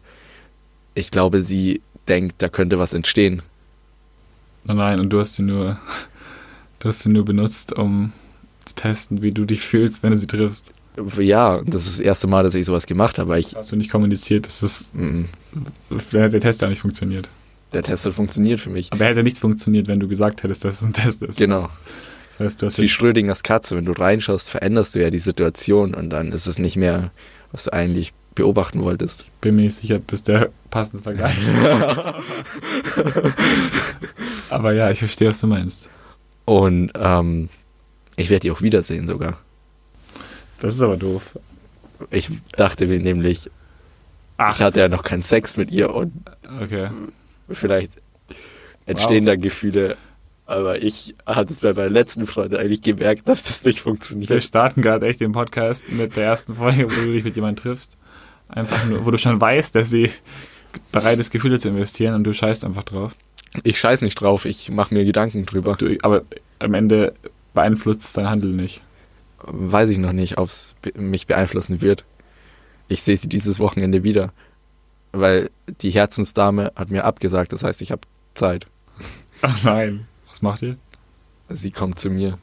ich 0.93 1.11
glaube, 1.11 1.41
sie 1.41 1.81
denkt, 2.07 2.35
da 2.41 2.49
könnte 2.49 2.79
was 2.79 2.93
entstehen. 2.93 3.41
Oh 4.67 4.73
nein, 4.73 4.99
und 4.99 5.09
du 5.09 5.19
hast 5.19 5.35
sie 5.35 5.43
nur, 5.43 5.77
du 6.79 6.89
hast 6.89 7.01
sie 7.01 7.09
nur 7.09 7.25
benutzt, 7.25 7.73
um 7.73 8.13
zu 8.63 8.75
testen, 8.75 9.21
wie 9.21 9.31
du 9.31 9.45
dich 9.45 9.61
fühlst, 9.61 10.03
wenn 10.03 10.11
du 10.11 10.17
sie 10.17 10.27
triffst. 10.27 10.73
Ja, 11.17 11.61
das 11.65 11.85
ist 11.85 11.99
das 11.99 12.05
erste 12.05 12.27
Mal, 12.27 12.43
dass 12.43 12.53
ich 12.53 12.65
sowas 12.65 12.85
gemacht 12.85 13.19
habe, 13.19 13.39
ich, 13.39 13.55
Hast 13.55 13.71
du 13.71 13.75
nicht 13.75 13.91
kommuniziert, 13.91 14.45
dass 14.45 14.59
das, 14.59 14.89
mm, 14.93 15.23
der 16.11 16.39
Test 16.39 16.61
ja 16.61 16.69
nicht 16.69 16.81
funktioniert. 16.81 17.29
der 17.73 17.83
Test 17.83 18.05
hat 18.05 18.13
funktioniert 18.13 18.59
für 18.59 18.69
mich. 18.69 18.91
Aber 18.93 19.03
er 19.03 19.11
hätte 19.11 19.23
nicht 19.23 19.37
funktioniert, 19.37 19.87
wenn 19.87 19.99
du 19.99 20.07
gesagt 20.07 20.43
hättest, 20.43 20.63
dass 20.63 20.81
es 20.81 20.87
ein 20.87 20.93
Test 20.93 21.21
ist. 21.23 21.37
Genau. 21.37 21.69
Das 22.29 22.39
heißt, 22.39 22.61
du 22.61 22.65
hast 22.67 22.79
wie 22.79 22.89
Schrödingers 22.89 23.43
Katze. 23.43 23.75
Wenn 23.77 23.85
du 23.85 23.93
reinschaust, 23.93 24.49
veränderst 24.49 24.95
du 24.95 25.01
ja 25.01 25.09
die 25.09 25.19
Situation 25.19 25.93
und 25.93 26.09
dann 26.09 26.31
ist 26.31 26.47
es 26.47 26.59
nicht 26.59 26.75
mehr, 26.75 27.11
was 27.51 27.65
du 27.65 27.73
eigentlich 27.73 28.13
beobachten 28.35 28.83
wolltest. 28.83 29.25
bin 29.39 29.55
mir 29.55 29.63
nicht 29.63 29.75
sicher, 29.75 29.99
das 30.07 30.23
der 30.23 30.49
passende 30.69 31.01
Vergleich 31.03 31.35
Aber 34.49 34.73
ja, 34.73 34.91
ich 34.91 34.99
verstehe, 34.99 35.29
was 35.29 35.39
du 35.39 35.47
meinst. 35.47 35.89
Und 36.43 36.91
ähm, 36.99 37.49
ich 38.17 38.29
werde 38.29 38.41
die 38.41 38.51
auch 38.51 38.61
wiedersehen 38.61 39.07
sogar. 39.07 39.39
Das 40.59 40.75
ist 40.75 40.81
aber 40.81 40.97
doof. 40.97 41.37
Ich 42.11 42.29
dachte 42.57 42.87
mir 42.87 42.99
nämlich, 42.99 43.47
ich 43.47 44.59
hatte 44.59 44.79
ja 44.79 44.89
noch 44.89 45.03
keinen 45.03 45.21
Sex 45.21 45.57
mit 45.57 45.71
ihr 45.71 45.93
und 45.93 46.11
Okay. 46.61 46.89
vielleicht 47.49 47.91
entstehen 48.85 49.25
da 49.25 49.35
Gefühle. 49.35 49.95
Aber 50.47 50.81
ich 50.83 51.15
hatte 51.25 51.51
es 51.53 51.61
bei 51.61 51.73
meiner 51.73 51.89
letzten 51.89 52.27
Freundin 52.27 52.59
eigentlich 52.59 52.81
gemerkt, 52.83 53.27
dass 53.27 53.43
das 53.43 53.63
nicht 53.63 53.77
Wir 53.79 53.83
funktioniert. 53.83 54.43
starten 54.43 54.81
gerade 54.83 55.07
echt 55.07 55.19
den 55.19 55.31
Podcast 55.31 55.89
mit 55.89 56.15
der 56.15 56.25
ersten 56.25 56.55
Folge, 56.55 56.85
wo 56.85 57.01
du 57.01 57.13
dich 57.13 57.23
mit 57.23 57.35
jemandem 57.35 57.63
triffst. 57.63 57.97
Einfach 58.49 58.85
nur, 58.85 59.05
wo 59.05 59.11
du 59.11 59.17
schon 59.17 59.41
weißt, 59.41 59.73
dass 59.73 59.89
sie 59.89 60.11
bereit 60.91 61.17
ist, 61.17 61.31
Gefühle 61.31 61.57
zu 61.57 61.69
investieren 61.69 62.13
und 62.13 62.23
du 62.25 62.33
scheißt 62.33 62.63
einfach 62.63 62.83
drauf. 62.83 63.15
Ich 63.63 63.79
scheiß 63.79 64.01
nicht 64.01 64.15
drauf, 64.21 64.45
ich 64.45 64.69
mache 64.69 64.93
mir 64.93 65.03
Gedanken 65.03 65.45
drüber. 65.47 65.75
Du, 65.77 65.95
aber 66.03 66.21
am 66.59 66.73
Ende 66.75 67.13
beeinflusst 67.55 68.15
dein 68.17 68.29
Handeln 68.29 68.55
nicht. 68.57 68.81
Weiß 69.47 69.89
ich 69.89 69.97
noch 69.97 70.13
nicht, 70.13 70.37
ob 70.37 70.49
es 70.49 70.75
mich 70.95 71.27
beeinflussen 71.27 71.81
wird. 71.81 72.03
Ich 72.87 73.01
sehe 73.01 73.17
sie 73.17 73.29
dieses 73.29 73.59
Wochenende 73.59 74.03
wieder. 74.03 74.33
Weil 75.11 75.49
die 75.81 75.91
Herzensdame 75.91 76.71
hat 76.75 76.89
mir 76.89 77.05
abgesagt, 77.05 77.53
das 77.53 77.63
heißt, 77.63 77.81
ich 77.81 77.91
habe 77.91 78.01
Zeit. 78.33 78.67
Ach 79.41 79.63
nein. 79.63 80.07
Was 80.29 80.41
macht 80.41 80.61
ihr? 80.61 80.77
Sie 81.47 81.71
kommt 81.71 81.99
zu 81.99 82.09
mir. 82.09 82.37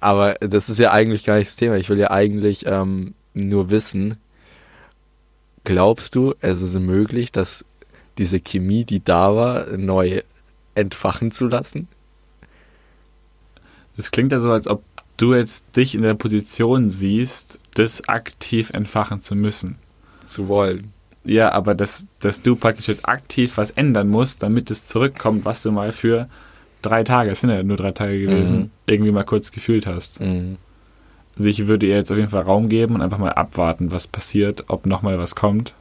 Aber 0.00 0.34
das 0.40 0.68
ist 0.68 0.78
ja 0.78 0.92
eigentlich 0.92 1.24
gar 1.24 1.36
nicht 1.36 1.48
das 1.48 1.56
Thema. 1.56 1.76
Ich 1.76 1.88
will 1.88 1.98
ja 1.98 2.10
eigentlich 2.10 2.66
ähm, 2.66 3.14
nur 3.34 3.70
wissen, 3.70 4.16
glaubst 5.64 6.16
du, 6.16 6.34
es 6.40 6.62
ist 6.62 6.74
möglich, 6.74 7.32
dass 7.32 7.64
diese 8.18 8.40
Chemie, 8.40 8.84
die 8.84 9.04
da 9.04 9.36
war, 9.36 9.76
neu 9.76 10.22
entfachen 10.74 11.30
zu 11.30 11.46
lassen? 11.46 11.88
Das 14.00 14.10
klingt 14.10 14.32
ja 14.32 14.40
so, 14.40 14.50
als 14.50 14.66
ob 14.66 14.82
du 15.18 15.34
jetzt 15.34 15.76
dich 15.76 15.94
in 15.94 16.00
der 16.00 16.14
Position 16.14 16.88
siehst, 16.88 17.60
das 17.74 18.08
aktiv 18.08 18.70
entfachen 18.70 19.20
zu 19.20 19.34
müssen. 19.36 19.76
Zu 20.24 20.48
wollen. 20.48 20.94
Ja, 21.22 21.52
aber 21.52 21.74
dass, 21.74 22.06
dass 22.20 22.40
du 22.40 22.56
praktisch 22.56 22.88
jetzt 22.88 23.06
aktiv 23.06 23.58
was 23.58 23.70
ändern 23.72 24.08
musst, 24.08 24.42
damit 24.42 24.70
es 24.70 24.86
zurückkommt, 24.86 25.44
was 25.44 25.62
du 25.62 25.70
mal 25.70 25.92
für 25.92 26.30
drei 26.80 27.04
Tage, 27.04 27.32
es 27.32 27.42
sind 27.42 27.50
ja 27.50 27.62
nur 27.62 27.76
drei 27.76 27.92
Tage 27.92 28.18
gewesen, 28.22 28.56
Mhm. 28.58 28.70
irgendwie 28.86 29.10
mal 29.12 29.24
kurz 29.24 29.52
gefühlt 29.52 29.86
hast. 29.86 30.18
Mhm. 30.18 30.56
Also 31.36 31.50
ich 31.50 31.66
würde 31.66 31.86
ihr 31.86 31.96
jetzt 31.96 32.10
auf 32.10 32.16
jeden 32.16 32.30
Fall 32.30 32.40
Raum 32.44 32.70
geben 32.70 32.94
und 32.94 33.02
einfach 33.02 33.18
mal 33.18 33.32
abwarten, 33.34 33.92
was 33.92 34.08
passiert, 34.08 34.64
ob 34.68 34.86
nochmal 34.86 35.18
was 35.18 35.34
kommt. 35.34 35.74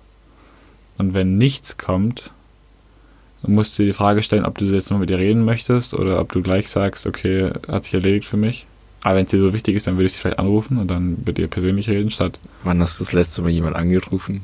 Und 0.98 1.14
wenn 1.14 1.38
nichts 1.38 1.78
kommt, 1.78 2.34
dann 3.42 3.54
musst 3.54 3.78
du 3.78 3.84
dir 3.84 3.90
die 3.90 3.94
Frage 3.94 4.24
stellen, 4.24 4.46
ob 4.46 4.58
du 4.58 4.66
jetzt 4.66 4.92
noch 4.92 5.00
mit 5.00 5.10
ihr 5.10 5.18
reden 5.18 5.46
möchtest 5.46 5.94
oder 5.94 6.20
ob 6.20 6.32
du 6.32 6.42
gleich 6.42 6.70
sagst, 6.70 7.08
okay, 7.08 7.52
hat 7.68 7.86
sich 7.86 7.94
erledigt 7.94 8.26
für 8.26 8.38
mich. 8.38 8.66
Aber 9.02 9.16
wenn 9.16 9.26
es 9.26 9.32
dir 9.32 9.40
so 9.40 9.54
wichtig 9.54 9.76
ist, 9.76 9.88
dann 9.88 9.96
würde 9.96 10.08
ich 10.08 10.14
sie 10.14 10.20
vielleicht 10.20 10.40
anrufen 10.40 10.78
und 10.78 10.90
dann 10.90 11.18
mit 11.26 11.40
ihr 11.40 11.48
persönlich 11.48 11.90
reden, 11.90 12.10
statt 12.10 12.40
Wann 12.64 12.82
hast 12.82 13.00
du 13.00 13.04
das 13.06 13.14
letzte 13.14 13.42
Mal 13.42 13.50
jemand 13.50 13.76
angerufen? 13.76 14.42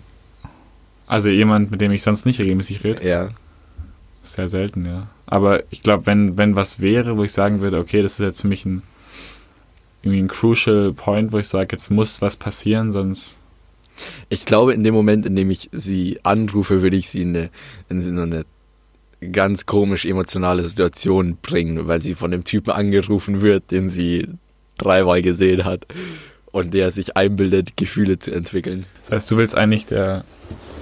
also 1.08 1.30
jemand, 1.30 1.72
mit 1.72 1.82
dem 1.82 1.92
ich 1.92 2.04
sonst 2.04 2.26
nicht 2.26 2.40
regelmäßig 2.40 2.84
rede. 2.84 3.08
Ja. 3.08 3.30
Sehr 4.22 4.50
selten, 4.50 4.86
ja. 4.86 5.08
Aber 5.28 5.64
ich 5.70 5.84
glaube, 5.84 6.08
wenn, 6.08 6.38
wenn 6.38 6.56
was 6.56 6.80
wäre, 6.80 7.18
wo 7.18 7.24
ich 7.24 7.32
sagen 7.32 7.62
würde, 7.62 7.78
okay, 7.78 8.02
das 8.02 8.14
ist 8.14 8.20
jetzt 8.20 8.42
für 8.42 8.48
mich 8.48 8.66
ein, 8.66 8.82
irgendwie 10.02 10.24
ein 10.24 10.28
crucial 10.28 10.94
point, 10.94 11.32
wo 11.32 11.38
ich 11.38 11.48
sage, 11.48 11.76
jetzt 11.76 11.92
muss 11.92 12.22
was 12.22 12.38
passieren, 12.38 12.92
sonst 12.92 13.38
Ich 14.30 14.46
glaube, 14.46 14.74
in 14.74 14.84
dem 14.84 14.94
Moment, 14.94 15.26
in 15.26 15.36
dem 15.36 15.52
ich 15.52 15.70
sie 15.72 16.20
anrufe, 16.24 16.82
würde 16.82 16.98
ich 16.98 17.10
sie 17.10 17.22
in, 17.22 17.36
eine, 17.36 17.50
in 17.90 18.20
eine 18.20 18.46
ganz 19.32 19.66
komisch 19.66 20.06
emotionale 20.06 20.64
Situation 20.64 21.38
bringen, 21.42 21.88
weil 21.88 22.02
sie 22.02 22.16
von 22.16 22.32
dem 22.32 22.44
Typen 22.44 22.72
angerufen 22.72 23.42
wird, 23.42 23.72
den 23.72 23.90
sie 23.90 24.28
dreimal 24.78 25.22
gesehen 25.22 25.66
hat 25.66 25.86
und 26.52 26.74
der 26.74 26.92
sich 26.92 27.18
einbildet, 27.18 27.78
Gefühle 27.78 28.20
zu 28.20 28.32
entwickeln. 28.32 28.86
Das 29.02 29.12
heißt, 29.12 29.32
du 29.32 29.38
willst 29.38 29.56
eigentlich 29.56 29.86
der, 29.86 30.26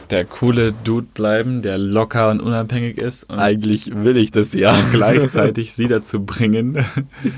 der 0.10 0.26
coole 0.26 0.74
Dude 0.84 1.08
bleiben, 1.14 1.62
der 1.62 1.78
locker 1.78 2.30
und 2.32 2.42
unabhängig 2.42 2.98
ist 2.98 3.24
und 3.30 3.40
Eigentlich 3.40 3.92
will 3.96 4.18
ich 4.18 4.32
das 4.32 4.54
ja. 4.54 4.76
gleichzeitig 4.92 5.74
sie 5.76 5.88
dazu 5.88 6.26
bringen, 6.26 6.84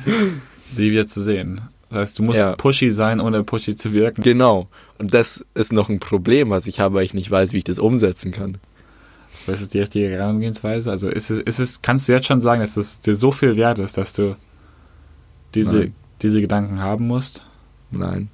sie 0.74 0.92
wieder 0.92 1.08
zu 1.08 1.22
sehen. 1.22 1.62
Das 1.90 2.00
heißt, 2.00 2.20
du 2.20 2.24
musst 2.24 2.40
Ja. 2.40 2.56
pushy 2.56 2.92
sein, 2.92 3.20
ohne 3.22 3.44
pushy 3.44 3.76
zu 3.76 3.94
wirken. 3.94 4.22
Genau. 4.24 4.68
Und 4.98 5.14
das 5.14 5.46
ist 5.54 5.72
noch 5.72 5.90
ein 5.90 6.00
Problem, 6.00 6.50
was 6.50 6.68
ich 6.68 6.80
habe, 6.80 6.96
weil 6.96 7.06
ich 7.06 7.14
nicht 7.14 7.30
weiß, 7.30 7.54
wie 7.54 7.60
ich 7.60 7.64
das 7.64 7.80
umsetzen 7.80 8.32
kann. 8.32 8.58
Was 9.46 9.62
ist 9.62 9.74
die 9.74 9.80
richtige 9.80 10.10
Herangehensweise? 10.10 10.90
Also 10.92 11.10
ist 11.10 11.30
es, 11.30 11.40
ist 11.40 11.60
es, 11.60 11.82
kannst 11.82 12.08
du 12.08 12.14
jetzt 12.14 12.28
schon 12.28 12.42
sagen, 12.42 12.62
dass 12.62 12.78
es 12.78 13.02
dir 13.02 13.16
so 13.16 13.32
viel 13.32 13.56
wert 13.56 13.80
ist, 13.80 13.98
dass 13.98 14.14
du 14.14 14.36
diese, 15.54 15.78
Nein. 15.78 15.96
diese 16.22 16.42
Gedanken 16.42 16.80
haben 16.80 17.08
musst? 17.08 17.46
Nein. 17.92 18.30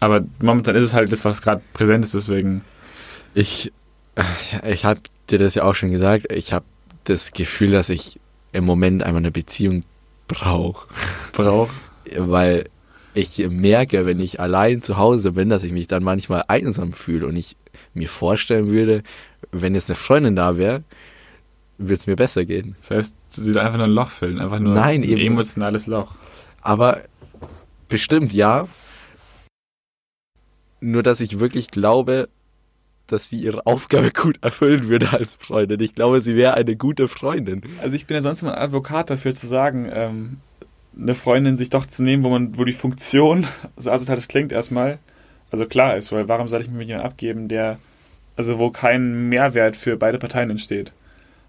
Aber 0.00 0.24
momentan 0.40 0.74
ist 0.76 0.84
es 0.84 0.94
halt 0.94 1.12
das, 1.12 1.24
was 1.24 1.42
gerade 1.42 1.62
präsent 1.72 2.04
ist, 2.04 2.14
deswegen. 2.14 2.62
Ich, 3.34 3.72
ich 4.66 4.84
habe 4.84 5.00
dir 5.30 5.38
das 5.38 5.54
ja 5.54 5.64
auch 5.64 5.74
schon 5.74 5.90
gesagt. 5.90 6.30
Ich 6.32 6.52
habe 6.52 6.64
das 7.04 7.32
Gefühl, 7.32 7.72
dass 7.72 7.88
ich 7.88 8.20
im 8.52 8.64
Moment 8.64 9.02
einfach 9.02 9.18
eine 9.18 9.30
Beziehung 9.30 9.84
brauche. 10.28 10.86
Brauch. 11.32 11.70
Weil 12.16 12.68
ich 13.14 13.46
merke, 13.48 14.06
wenn 14.06 14.20
ich 14.20 14.40
allein 14.40 14.82
zu 14.82 14.96
Hause 14.96 15.32
bin, 15.32 15.50
dass 15.50 15.64
ich 15.64 15.72
mich 15.72 15.86
dann 15.86 16.02
manchmal 16.02 16.44
einsam 16.48 16.92
fühle 16.92 17.26
und 17.26 17.36
ich 17.36 17.56
mir 17.94 18.08
vorstellen 18.08 18.70
würde, 18.70 19.02
wenn 19.50 19.74
jetzt 19.74 19.90
eine 19.90 19.96
Freundin 19.96 20.36
da 20.36 20.56
wäre, 20.56 20.82
würde 21.78 21.94
es 21.94 22.06
mir 22.06 22.16
besser 22.16 22.44
gehen. 22.44 22.76
Das 22.80 22.90
heißt, 22.90 23.16
sie 23.28 23.52
soll 23.52 23.62
einfach 23.62 23.78
nur 23.78 23.86
ein 23.86 23.92
Loch 23.92 24.10
füllen, 24.10 24.40
einfach 24.40 24.58
nur 24.58 24.74
Nein, 24.74 25.02
ein 25.02 25.08
eben. 25.08 25.20
emotionales 25.20 25.86
Loch. 25.86 26.14
Aber 26.60 27.02
bestimmt 27.88 28.32
ja. 28.32 28.68
Nur, 30.80 31.02
dass 31.02 31.20
ich 31.20 31.38
wirklich 31.38 31.70
glaube, 31.70 32.28
dass 33.06 33.28
sie 33.28 33.38
ihre 33.38 33.66
Aufgabe 33.66 34.10
gut 34.14 34.42
erfüllen 34.42 34.88
würde 34.88 35.12
als 35.12 35.34
Freundin. 35.34 35.80
Ich 35.80 35.94
glaube, 35.94 36.20
sie 36.20 36.34
wäre 36.34 36.54
eine 36.54 36.76
gute 36.76 37.08
Freundin. 37.08 37.62
Also 37.80 37.94
ich 37.94 38.06
bin 38.06 38.16
ja 38.16 38.22
sonst 38.22 38.42
immer 38.42 38.54
ein 38.56 38.62
Advokat 38.62 39.10
dafür 39.10 39.34
zu 39.34 39.46
sagen, 39.46 39.88
ähm, 39.92 40.38
eine 40.96 41.14
Freundin 41.14 41.56
sich 41.56 41.70
doch 41.70 41.86
zu 41.86 42.02
nehmen, 42.02 42.24
wo 42.24 42.28
man, 42.30 42.58
wo 42.58 42.64
die 42.64 42.72
Funktion, 42.72 43.46
so 43.76 43.90
asozial 43.90 44.16
das 44.16 44.28
klingt 44.28 44.52
erstmal, 44.52 44.98
also 45.50 45.66
klar 45.66 45.96
ist, 45.96 46.12
weil 46.12 46.28
warum 46.28 46.48
soll 46.48 46.60
ich 46.60 46.68
mich 46.68 46.76
mit 46.78 46.88
jemandem 46.88 47.10
abgeben, 47.10 47.48
der 47.48 47.78
also 48.36 48.58
wo 48.58 48.70
kein 48.70 49.28
Mehrwert 49.28 49.76
für 49.76 49.96
beide 49.96 50.18
Parteien 50.18 50.48
entsteht. 50.50 50.92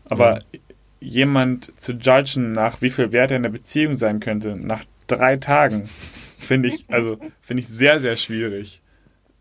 Aber 0.05 0.35
Ja. 0.35 0.59
jemand 0.99 1.71
zu 1.77 1.93
judgen, 1.93 2.51
nach 2.51 2.81
wie 2.81 2.89
viel 2.89 3.11
Wert 3.13 3.31
er 3.31 3.37
in 3.37 3.43
der 3.43 3.49
Beziehung 3.49 3.95
sein 3.95 4.19
könnte, 4.19 4.55
nach 4.57 4.83
drei 5.07 5.37
Tagen, 5.37 5.85
finde 6.37 6.67
ich, 6.69 6.85
also 6.89 7.17
finde 7.41 7.61
ich 7.61 7.69
sehr, 7.69 7.99
sehr 8.01 8.17
schwierig. 8.17 8.81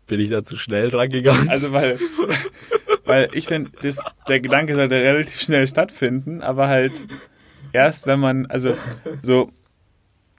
Bin 0.07 0.19
ich 0.19 0.29
da 0.29 0.43
zu 0.43 0.57
schnell 0.57 0.89
dran 0.89 1.09
gegangen? 1.09 1.49
Also 1.49 1.73
weil, 1.73 1.99
weil 3.05 3.29
ich 3.33 3.47
finde, 3.47 3.71
der 4.27 4.39
Gedanke 4.39 4.75
sollte 4.75 4.95
relativ 4.95 5.41
schnell 5.41 5.67
stattfinden, 5.67 6.41
aber 6.41 6.67
halt 6.69 6.93
erst 7.73 8.07
wenn 8.07 8.19
man, 8.19 8.45
also 8.45 8.75
so 9.21 9.51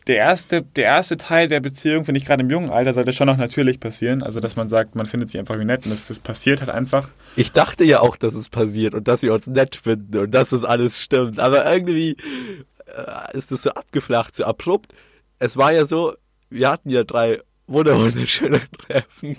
der 0.06 0.16
erste, 0.16 0.62
der 0.62 0.84
erste 0.84 1.16
Teil 1.16 1.48
der 1.48 1.60
Beziehung, 1.60 2.04
finde 2.04 2.18
ich 2.18 2.26
gerade 2.26 2.42
im 2.42 2.50
jungen 2.50 2.70
Alter, 2.70 2.92
sollte 2.92 3.12
schon 3.12 3.26
noch 3.26 3.36
natürlich 3.36 3.80
passieren. 3.80 4.22
Also 4.22 4.40
dass 4.40 4.56
man 4.56 4.68
sagt, 4.68 4.94
man 4.94 5.06
findet 5.06 5.30
sich 5.30 5.38
einfach 5.38 5.58
wie 5.58 5.64
nett 5.64 5.84
und 5.84 5.90
das, 5.90 6.08
das 6.08 6.20
passiert 6.20 6.60
halt 6.60 6.70
einfach. 6.70 7.08
Ich 7.36 7.52
dachte 7.52 7.84
ja 7.84 8.00
auch, 8.00 8.16
dass 8.16 8.34
es 8.34 8.48
passiert 8.48 8.94
und 8.94 9.08
dass 9.08 9.22
wir 9.22 9.32
uns 9.32 9.46
nett 9.46 9.76
finden 9.76 10.18
und 10.18 10.30
dass 10.32 10.50
das 10.50 10.64
alles 10.64 11.00
stimmt. 11.00 11.40
Aber 11.40 11.70
irgendwie 11.72 12.16
äh, 12.86 13.36
ist 13.36 13.50
es 13.52 13.62
so 13.62 13.70
abgeflacht, 13.70 14.36
so 14.36 14.44
abrupt. 14.44 14.92
Es 15.38 15.56
war 15.56 15.72
ja 15.72 15.86
so, 15.86 16.14
wir 16.50 16.70
hatten 16.70 16.90
ja 16.90 17.04
drei 17.04 17.40
wunder- 17.66 17.98
wunderschöne 17.98 18.60
Treffen. 18.78 19.36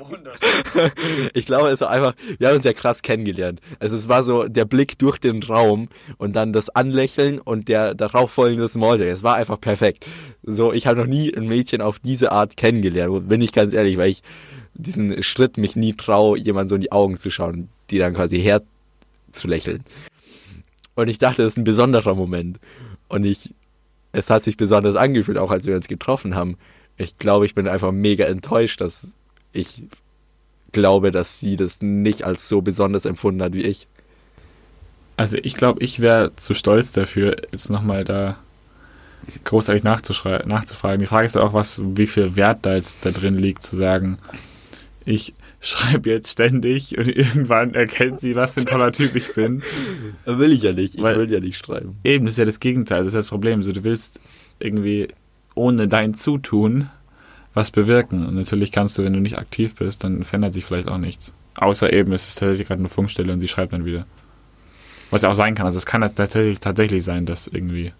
Ich 1.34 1.46
glaube, 1.46 1.70
es 1.70 1.82
war 1.82 1.90
einfach, 1.90 2.16
wir 2.38 2.48
haben 2.48 2.56
uns 2.56 2.66
ja 2.66 2.74
krass 2.74 3.02
kennengelernt. 3.02 3.62
Also 3.80 3.96
es 3.96 4.08
war 4.08 4.24
so 4.24 4.48
der 4.48 4.66
Blick 4.66 4.98
durch 4.98 5.18
den 5.20 5.44
Raum 5.44 5.90
und 6.18 6.36
dann 6.36 6.54
das 6.54 6.70
Anlächeln 6.70 7.40
und 7.40 7.68
der 7.68 7.94
darauf 7.94 8.32
folgende 8.32 8.68
Smalltalk. 8.68 9.10
Es 9.10 9.24
war 9.24 9.36
einfach 9.36 9.60
perfekt. 9.60 10.08
So, 10.44 10.74
ich 10.74 10.88
habe 10.88 11.00
noch 11.00 11.08
nie 11.08 11.34
ein 11.36 11.48
Mädchen 11.48 11.82
auf 11.82 12.00
diese 12.00 12.32
Art 12.32 12.58
kennengelernt, 12.58 13.30
bin 13.30 13.42
ich 13.42 13.52
ganz 13.52 13.74
ehrlich, 13.74 13.98
weil 13.98 14.10
ich 14.12 14.24
diesen 14.74 15.24
Schritt 15.24 15.58
mich 15.58 15.76
nie 15.76 15.94
traue, 15.94 16.38
jemand 16.38 16.70
so 16.70 16.76
in 16.76 16.82
die 16.82 16.92
Augen 16.92 17.18
zu 17.18 17.30
schauen, 17.32 17.70
die 17.90 17.98
dann 17.98 18.14
quasi 18.14 18.42
herzulächeln. 18.42 19.84
Und 20.96 21.08
ich 21.10 21.18
dachte, 21.18 21.44
das 21.44 21.54
ist 21.54 21.58
ein 21.58 21.64
besonderer 21.64 22.16
Moment. 22.16 22.60
Und 23.08 23.26
ich, 23.26 23.54
es 24.12 24.30
hat 24.30 24.44
sich 24.44 24.58
besonders 24.58 24.96
angefühlt, 24.96 25.38
auch 25.38 25.52
als 25.52 25.66
wir 25.66 25.76
uns 25.76 25.88
getroffen 25.88 26.36
haben. 26.36 26.58
Ich 26.98 27.18
glaube, 27.18 27.46
ich 27.46 27.56
bin 27.56 27.68
einfach 27.68 27.92
mega 27.92 28.26
enttäuscht, 28.26 28.82
dass 28.82 29.16
ich 29.52 29.84
glaube, 30.72 31.12
dass 31.12 31.40
sie 31.40 31.56
das 31.56 31.82
nicht 31.82 32.24
als 32.24 32.50
so 32.50 32.62
besonders 32.62 33.06
empfunden 33.06 33.42
hat 33.42 33.54
wie 33.54 33.64
ich. 33.64 33.88
Also 35.18 35.38
ich 35.42 35.56
glaube, 35.56 35.82
ich 35.84 36.00
wäre 36.02 36.36
zu 36.36 36.54
stolz 36.54 36.92
dafür, 36.92 37.38
jetzt 37.54 37.70
nochmal 37.70 38.04
da 38.04 38.38
großartig 39.44 39.84
nachzufragen. 39.84 41.00
Die 41.00 41.06
Frage 41.08 41.26
ist 41.26 41.36
ja 41.36 41.42
auch, 41.42 41.54
was, 41.54 41.82
wie 41.96 42.08
viel 42.08 42.36
Wert 42.36 42.60
da 42.66 42.76
jetzt 42.76 43.06
da 43.06 43.12
drin 43.12 43.38
liegt, 43.38 43.64
zu 43.64 43.76
sagen, 43.76 44.18
ich 45.06 45.34
schreibe 45.62 46.10
jetzt 46.12 46.30
ständig 46.30 46.98
und 46.98 47.08
irgendwann 47.08 47.74
erkennt 47.74 48.22
sie, 48.22 48.36
was 48.36 48.54
für 48.54 48.60
ein 48.60 48.66
toller 48.68 48.92
Typ 48.92 49.16
ich 49.16 49.34
bin. 49.34 49.64
Will 50.26 50.52
ich 50.52 50.62
ja 50.62 50.74
nicht. 50.74 50.96
Ich 50.96 51.02
Weil- 51.02 51.18
will 51.18 51.32
ja 51.32 51.40
nicht 51.40 51.58
schreiben. 51.58 51.98
Eben, 52.04 52.26
das 52.26 52.34
ist 52.34 52.38
ja 52.40 52.46
das 52.46 52.60
Gegenteil, 52.60 53.00
das 53.00 53.08
ist 53.08 53.14
das 53.16 53.26
Problem. 53.28 53.64
So, 53.64 53.72
du 53.72 53.84
willst 53.84 54.20
irgendwie 54.60 55.08
ohne 55.56 55.88
dein 55.88 56.14
Zutun 56.14 56.90
was 57.54 57.72
bewirken. 57.72 58.26
Und 58.28 58.36
natürlich 58.36 58.72
kannst 58.72 58.98
du, 58.98 59.04
wenn 59.04 59.14
du 59.14 59.20
nicht 59.22 59.38
aktiv 59.38 59.76
bist, 59.76 60.04
dann 60.04 60.24
verändert 60.24 60.54
sich 60.54 60.66
vielleicht 60.66 60.88
auch 60.90 60.98
nichts. 60.98 61.34
Außer 61.58 61.92
eben, 61.94 62.12
es 62.14 62.28
ist 62.28 62.40
tatsächlich 62.40 62.68
gerade 62.68 62.80
eine 62.80 62.90
Funkstelle 62.90 63.32
und 63.32 63.40
sie 63.40 63.48
schreibt 63.48 63.72
dann 63.74 63.86
wieder. 63.86 64.06
Was 65.10 65.22
ja 65.22 65.30
auch 65.30 65.36
sein 65.36 65.56
kann. 65.56 65.66
Also 65.66 65.78
es 65.78 65.86
kann 65.86 66.02
halt 66.02 66.16
tatsächlich, 66.18 66.60
tatsächlich 66.60 67.04
sein, 67.04 67.26
dass 67.26 67.48
irgendwie. 67.48 67.94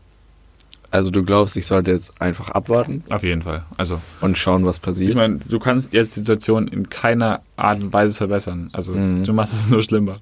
Also 0.92 1.10
du 1.12 1.24
glaubst, 1.24 1.56
ich 1.58 1.66
sollte 1.66 1.92
jetzt 1.92 2.14
einfach 2.22 2.50
abwarten 2.50 3.04
Auf 3.10 3.24
jeden 3.24 3.42
Fall. 3.42 3.66
Also, 3.78 4.02
und 4.22 4.38
schauen, 4.38 4.66
was 4.66 4.78
ich 4.78 4.82
passiert? 4.82 5.16
meine, 5.16 5.38
du 5.40 5.60
kannst 5.60 5.94
jetzt 5.94 6.16
die 6.16 6.22
Situation 6.22 6.68
in 6.68 6.90
keiner 6.90 7.42
Art 7.58 7.82
und 7.82 7.92
Weise 7.94 8.14
verbessern. 8.16 8.70
Also, 8.74 8.94
Mhm. 8.94 9.24
du 9.24 9.34
machst 9.34 9.54
es 9.54 9.70
nur 9.70 9.84
schlimmer. 9.84 10.20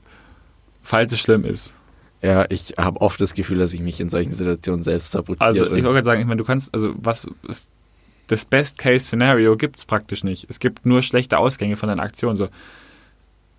Falls 0.81 1.11
es 1.13 1.19
schlimm 1.19 1.45
ist. 1.45 1.73
Ja, 2.23 2.45
ich 2.49 2.75
habe 2.79 3.01
oft 3.01 3.19
das 3.19 3.33
Gefühl, 3.33 3.57
dass 3.59 3.73
ich 3.73 3.81
mich 3.81 3.99
in 3.99 4.09
solchen 4.09 4.31
Situationen 4.31 4.81
selbst 4.81 5.11
sabotiere. 5.11 5.45
Also, 5.45 5.65
ich 5.65 5.71
wollte 5.71 5.83
gerade 5.83 6.05
sagen, 6.05 6.21
ich 6.21 6.27
meine, 6.27 6.39
du 6.39 6.45
kannst, 6.45 6.73
also, 6.73 6.93
was 6.95 7.27
ist, 7.49 7.69
das 8.27 8.45
Best-Case-Szenario 8.45 9.57
gibt 9.57 9.77
es 9.77 9.85
praktisch 9.85 10.23
nicht. 10.23 10.45
Es 10.49 10.59
gibt 10.59 10.85
nur 10.85 11.03
schlechte 11.03 11.37
Ausgänge 11.37 11.75
von 11.75 11.89
deiner 11.89 12.01
Aktion. 12.01 12.37
So. 12.37 12.47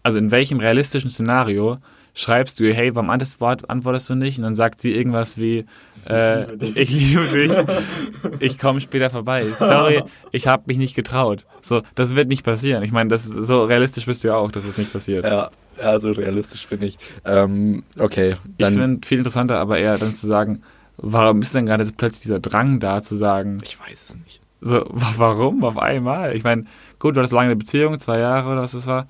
Also, 0.02 0.16
in 0.18 0.30
welchem 0.30 0.60
realistischen 0.60 1.10
Szenario 1.10 1.76
schreibst 2.14 2.58
du, 2.58 2.64
ihr, 2.64 2.72
hey, 2.72 2.94
warum 2.94 3.10
antwortest, 3.10 3.68
antwortest 3.68 4.08
du 4.08 4.14
nicht? 4.14 4.38
Und 4.38 4.44
dann 4.44 4.56
sagt 4.56 4.80
sie 4.80 4.92
irgendwas 4.94 5.36
wie, 5.36 5.66
äh, 6.08 6.54
ich 6.74 6.90
liebe 6.90 7.26
dich, 7.26 7.52
ich 8.40 8.58
komme 8.58 8.80
später 8.80 9.10
vorbei. 9.10 9.44
Sorry, 9.58 10.04
ich 10.32 10.46
habe 10.46 10.62
mich 10.66 10.78
nicht 10.78 10.94
getraut. 10.94 11.44
So, 11.60 11.82
das 11.96 12.14
wird 12.14 12.28
nicht 12.28 12.44
passieren. 12.44 12.82
Ich 12.82 12.92
meine, 12.92 13.10
das 13.10 13.26
ist, 13.26 13.46
so 13.46 13.64
realistisch 13.64 14.06
bist 14.06 14.24
du 14.24 14.28
ja 14.28 14.36
auch, 14.36 14.52
dass 14.52 14.64
es 14.64 14.78
nicht 14.78 14.92
passiert. 14.92 15.24
ja, 15.24 15.50
ja, 15.80 15.98
so 16.00 16.12
realistisch 16.12 16.66
bin 16.68 16.82
ich. 16.82 16.98
Ähm, 17.24 17.82
okay, 17.98 18.36
Ich 18.56 18.66
finde 18.66 19.06
viel 19.06 19.18
interessanter, 19.18 19.58
aber 19.58 19.78
eher 19.78 19.98
dann 19.98 20.14
zu 20.14 20.26
sagen, 20.26 20.62
warum 20.96 21.42
ist 21.42 21.54
denn 21.54 21.66
gerade 21.66 21.84
plötzlich 21.96 22.22
dieser 22.22 22.40
Drang 22.40 22.80
da, 22.80 23.02
zu 23.02 23.16
sagen, 23.16 23.58
ich 23.62 23.78
weiß 23.80 24.04
es 24.08 24.16
nicht. 24.16 24.40
So, 24.60 24.84
wa- 24.88 25.14
warum 25.16 25.62
auf 25.64 25.76
einmal? 25.78 26.34
Ich 26.36 26.44
meine, 26.44 26.64
gut, 26.98 27.16
du 27.16 27.20
hattest 27.20 27.32
lange 27.34 27.46
eine 27.46 27.56
Beziehung, 27.56 27.98
zwei 28.00 28.18
Jahre 28.18 28.50
oder 28.52 28.62
was 28.62 28.72
das 28.72 28.86
war. 28.86 29.08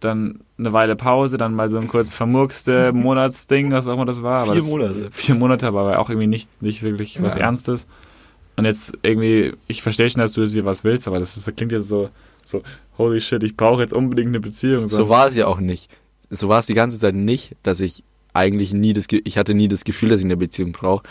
Dann 0.00 0.40
eine 0.58 0.72
Weile 0.72 0.96
Pause, 0.96 1.38
dann 1.38 1.54
mal 1.54 1.68
so 1.68 1.78
ein 1.78 1.88
kurz 1.88 2.12
vermurkste 2.12 2.92
Monatsding, 2.94 3.70
was 3.72 3.86
auch 3.88 3.94
immer 3.94 4.04
das 4.04 4.22
war. 4.22 4.44
Vier 4.46 4.54
das, 4.56 4.64
Monate. 4.66 5.08
Vier 5.12 5.34
Monate, 5.34 5.66
aber 5.66 5.98
auch 5.98 6.08
irgendwie 6.10 6.26
nicht, 6.26 6.62
nicht 6.62 6.82
wirklich 6.82 7.22
was 7.22 7.34
Ja. 7.34 7.42
Ernstes. 7.42 7.86
Und 8.56 8.64
jetzt 8.66 8.96
irgendwie, 9.02 9.52
ich 9.66 9.82
verstehe 9.82 10.08
schon, 10.08 10.20
dass 10.20 10.32
du 10.32 10.46
dir 10.46 10.64
was 10.64 10.84
willst, 10.84 11.08
aber 11.08 11.18
das, 11.18 11.36
ist, 11.36 11.48
das 11.48 11.54
klingt 11.56 11.72
jetzt 11.72 11.88
so, 11.88 12.08
so, 12.44 12.62
holy 12.98 13.20
shit, 13.20 13.42
ich 13.42 13.56
brauche 13.56 13.80
jetzt 13.82 13.92
unbedingt 13.92 14.28
eine 14.28 14.40
Beziehung. 14.40 14.86
So 14.86 15.08
war 15.08 15.28
es 15.28 15.36
ja 15.36 15.46
auch 15.48 15.58
nicht. 15.58 15.90
So 16.30 16.48
war 16.48 16.60
es 16.60 16.66
die 16.66 16.74
ganze 16.74 16.98
Zeit 16.98 17.14
nicht, 17.14 17.56
dass 17.62 17.80
ich 17.80 18.02
eigentlich 18.32 18.72
nie 18.72 18.92
das, 18.92 19.06
ich 19.10 19.38
hatte 19.38 19.54
nie 19.54 19.68
das 19.68 19.84
Gefühl, 19.84 20.08
dass 20.08 20.20
ich 20.20 20.24
eine 20.24 20.36
Beziehung 20.36 20.72
brauche, 20.72 21.04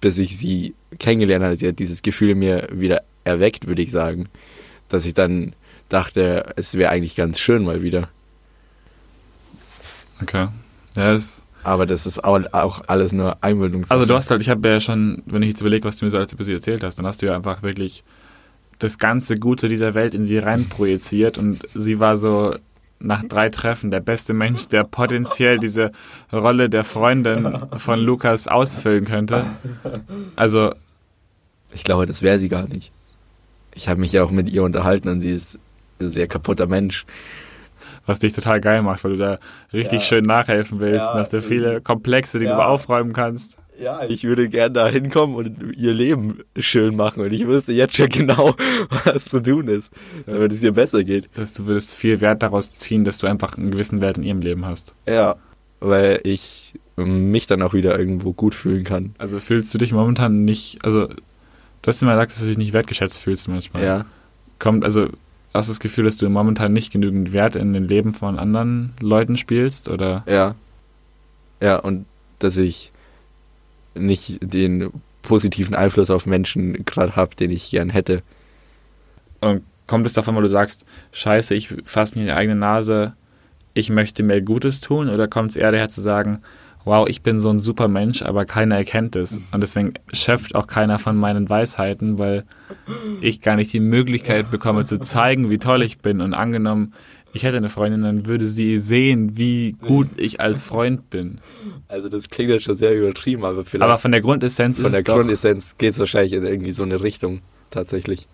bis 0.00 0.18
ich 0.18 0.36
sie 0.36 0.74
kennengelernt 0.98 1.44
hatte. 1.44 1.58
Sie 1.58 1.68
hat 1.68 1.78
dieses 1.78 2.02
Gefühl 2.02 2.34
mir 2.34 2.68
wieder 2.72 3.02
erweckt, 3.24 3.68
würde 3.68 3.82
ich 3.82 3.90
sagen, 3.90 4.28
dass 4.88 5.06
ich 5.06 5.14
dann 5.14 5.54
dachte, 5.88 6.52
es 6.56 6.74
wäre 6.74 6.90
eigentlich 6.90 7.14
ganz 7.14 7.38
schön 7.38 7.64
mal 7.64 7.82
wieder. 7.82 8.08
Okay. 10.22 10.48
Ja, 10.96 11.12
das, 11.12 11.42
Aber 11.62 11.86
das 11.86 12.06
ist 12.06 12.24
auch, 12.24 12.40
auch 12.52 12.82
alles 12.86 13.12
nur 13.12 13.42
Einbildungssache. 13.42 13.94
Also 13.94 14.06
du 14.06 14.14
hast 14.14 14.30
halt, 14.30 14.40
ich 14.40 14.48
habe 14.48 14.68
ja 14.68 14.80
schon, 14.80 15.22
wenn 15.26 15.42
ich 15.42 15.50
jetzt 15.50 15.60
überlege, 15.60 15.84
was 15.84 15.96
du 15.96 16.04
mir 16.04 16.10
so 16.10 16.16
alles 16.16 16.32
über 16.32 16.44
sie 16.44 16.52
erzählt 16.52 16.82
hast, 16.82 16.98
dann 16.98 17.06
hast 17.06 17.22
du 17.22 17.26
ja 17.26 17.36
einfach 17.36 17.62
wirklich 17.62 18.02
das 18.78 18.98
ganze 18.98 19.38
Gute 19.38 19.68
dieser 19.68 19.94
Welt 19.94 20.14
in 20.14 20.24
sie 20.24 20.38
rein 20.38 20.68
projiziert 20.68 21.38
und 21.38 21.60
sie 21.74 21.98
war 21.98 22.16
so 22.16 22.54
nach 22.98 23.24
drei 23.24 23.50
Treffen 23.50 23.90
der 23.90 24.00
beste 24.00 24.32
Mensch, 24.32 24.68
der 24.68 24.84
potenziell 24.84 25.58
diese 25.58 25.92
Rolle 26.32 26.68
der 26.70 26.82
Freundin 26.84 27.52
von 27.76 28.00
Lukas 28.00 28.48
ausfüllen 28.48 29.04
könnte. 29.04 29.44
Also, 30.34 30.72
Ich 31.74 31.84
glaube, 31.84 32.06
das 32.06 32.22
wäre 32.22 32.38
sie 32.38 32.48
gar 32.48 32.66
nicht. 32.68 32.90
Ich 33.74 33.88
habe 33.88 34.00
mich 34.00 34.12
ja 34.12 34.24
auch 34.24 34.30
mit 34.30 34.48
ihr 34.48 34.62
unterhalten 34.62 35.08
und 35.08 35.20
sie 35.20 35.32
ist 35.32 35.58
ein 36.00 36.10
sehr 36.10 36.26
kaputter 36.26 36.66
Mensch. 36.66 37.04
was 38.06 38.20
dich 38.20 38.32
total 38.32 38.60
geil 38.60 38.82
macht, 38.82 39.02
weil 39.04 39.12
du 39.12 39.16
da 39.18 39.38
richtig 39.72 40.04
schön 40.04 40.24
nachhelfen 40.24 40.78
willst 40.78 41.06
Ja, 41.06 41.12
und 41.12 41.18
hast 41.20 41.32
du 41.32 41.42
viele 41.42 41.80
Komplexe, 41.80 42.38
die 42.38 42.44
ja. 42.44 42.56
du 42.56 42.64
aufräumen 42.64 43.12
kannst. 43.12 43.56
Ja, 43.80 44.04
ich 44.08 44.24
würde 44.24 44.48
gern 44.48 44.72
da 44.74 44.88
hinkommen 44.88 45.36
und 45.36 45.76
ihr 45.76 45.92
Leben 45.92 46.40
schön 46.56 46.96
machen 46.96 47.22
und 47.22 47.32
ich 47.32 47.46
wüsste 47.46 47.72
jetzt 47.72 47.96
schon 47.96 48.08
genau, 48.08 48.54
was 49.04 49.26
zu 49.26 49.42
tun 49.42 49.68
ist, 49.68 49.92
damit 50.26 50.52
es 50.52 50.62
ihr 50.62 50.72
besser 50.72 51.04
geht. 51.04 51.28
Das 51.32 51.42
heißt, 51.42 51.58
du 51.60 51.66
würdest 51.66 51.94
viel 51.94 52.20
Wert 52.20 52.42
daraus 52.42 52.72
ziehen, 52.72 53.04
dass 53.04 53.18
du 53.18 53.26
einfach 53.26 53.58
einen 53.58 53.70
gewissen 53.70 54.00
Wert 54.00 54.18
in 54.18 54.24
ihrem 54.24 54.40
Leben 54.40 54.64
hast. 54.64 54.94
Ja, 55.06 55.36
weil 55.80 56.20
ich 56.24 56.74
mich 56.96 57.46
dann 57.46 57.62
auch 57.62 57.74
wieder 57.74 57.98
irgendwo 57.98 58.32
gut 58.32 58.54
fühlen 58.54 58.84
kann. 58.84 59.14
Also 59.18 59.38
fühlst 59.40 59.72
du 59.74 59.78
dich 59.78 59.92
momentan 59.92 60.44
nicht, 60.44 60.78
also 60.82 61.06
du 61.06 61.16
hast 61.86 62.02
immer 62.02 62.12
gesagt, 62.12 62.32
dass 62.32 62.40
du 62.40 62.46
dich 62.46 62.58
nicht 62.58 62.72
wertgeschätzt 62.72 63.20
fühlst 63.20 63.48
manchmal. 63.48 63.84
Ja. 63.84 64.06
Kommt, 64.58 64.84
also 64.84 65.08
hast 65.52 65.68
du 65.68 65.72
das 65.72 65.80
Gefühl, 65.80 66.04
dass 66.04 66.16
du 66.16 66.28
momentan 66.30 66.72
nicht 66.72 66.92
genügend 66.92 67.32
Wert 67.32 67.56
in 67.56 67.74
den 67.74 67.86
Leben 67.86 68.14
von 68.14 68.38
anderen 68.38 68.94
Leuten 69.00 69.36
spielst 69.36 69.88
oder? 69.88 70.24
Ja. 70.26 70.54
Ja, 71.60 71.76
und 71.76 72.06
dass 72.38 72.56
ich 72.56 72.92
nicht 73.98 74.38
den 74.42 74.90
positiven 75.22 75.74
Einfluss 75.74 76.10
auf 76.10 76.26
Menschen 76.26 76.84
gerade 76.84 77.16
habe, 77.16 77.34
den 77.34 77.50
ich 77.50 77.70
gern 77.70 77.90
hätte. 77.90 78.22
Und 79.40 79.62
kommt 79.86 80.06
es 80.06 80.12
davon, 80.12 80.34
weil 80.34 80.42
du 80.42 80.48
sagst, 80.48 80.84
scheiße, 81.12 81.54
ich 81.54 81.74
fasse 81.84 82.14
mir 82.14 82.22
in 82.22 82.26
die 82.28 82.32
eigene 82.32 82.56
Nase, 82.56 83.14
ich 83.74 83.90
möchte 83.90 84.22
mehr 84.22 84.40
Gutes 84.40 84.80
tun? 84.80 85.08
Oder 85.08 85.28
kommt 85.28 85.50
es 85.50 85.56
eher 85.56 85.72
daher 85.72 85.88
zu 85.88 86.00
sagen, 86.00 86.40
wow, 86.84 87.06
ich 87.08 87.22
bin 87.22 87.40
so 87.40 87.50
ein 87.50 87.58
super 87.58 87.88
Mensch, 87.88 88.22
aber 88.22 88.46
keiner 88.46 88.76
erkennt 88.76 89.16
es. 89.16 89.40
Und 89.52 89.60
deswegen 89.60 89.94
schöpft 90.12 90.54
auch 90.54 90.68
keiner 90.68 90.98
von 91.00 91.16
meinen 91.16 91.50
Weisheiten, 91.50 92.16
weil 92.16 92.44
ich 93.20 93.42
gar 93.42 93.56
nicht 93.56 93.72
die 93.72 93.80
Möglichkeit 93.80 94.50
bekomme 94.52 94.84
zu 94.84 95.00
zeigen, 95.00 95.50
wie 95.50 95.58
toll 95.58 95.82
ich 95.82 95.98
bin. 95.98 96.20
Und 96.20 96.32
angenommen, 96.32 96.94
ich 97.36 97.44
hätte 97.44 97.58
eine 97.58 97.68
Freundin, 97.68 98.02
dann 98.02 98.26
würde 98.26 98.46
sie 98.46 98.78
sehen, 98.78 99.36
wie 99.36 99.72
gut 99.72 100.08
ich 100.16 100.40
als 100.40 100.64
Freund 100.64 101.10
bin. 101.10 101.38
Also 101.88 102.08
das 102.08 102.28
klingt 102.28 102.50
jetzt 102.50 102.64
schon 102.64 102.76
sehr 102.76 102.96
übertrieben, 102.96 103.44
aber 103.44 103.64
vielleicht 103.64 103.84
Aber 103.84 103.98
von 103.98 104.10
der 104.10 104.20
Grundessenz 104.20 104.76
von 104.78 104.86
ist 104.86 104.92
der 104.94 105.02
Grundessenz 105.02 105.76
geht 105.78 105.92
es 105.92 105.98
wahrscheinlich 105.98 106.32
in 106.32 106.44
irgendwie 106.44 106.72
so 106.72 106.82
eine 106.82 107.02
Richtung 107.02 107.42
tatsächlich. 107.70 108.26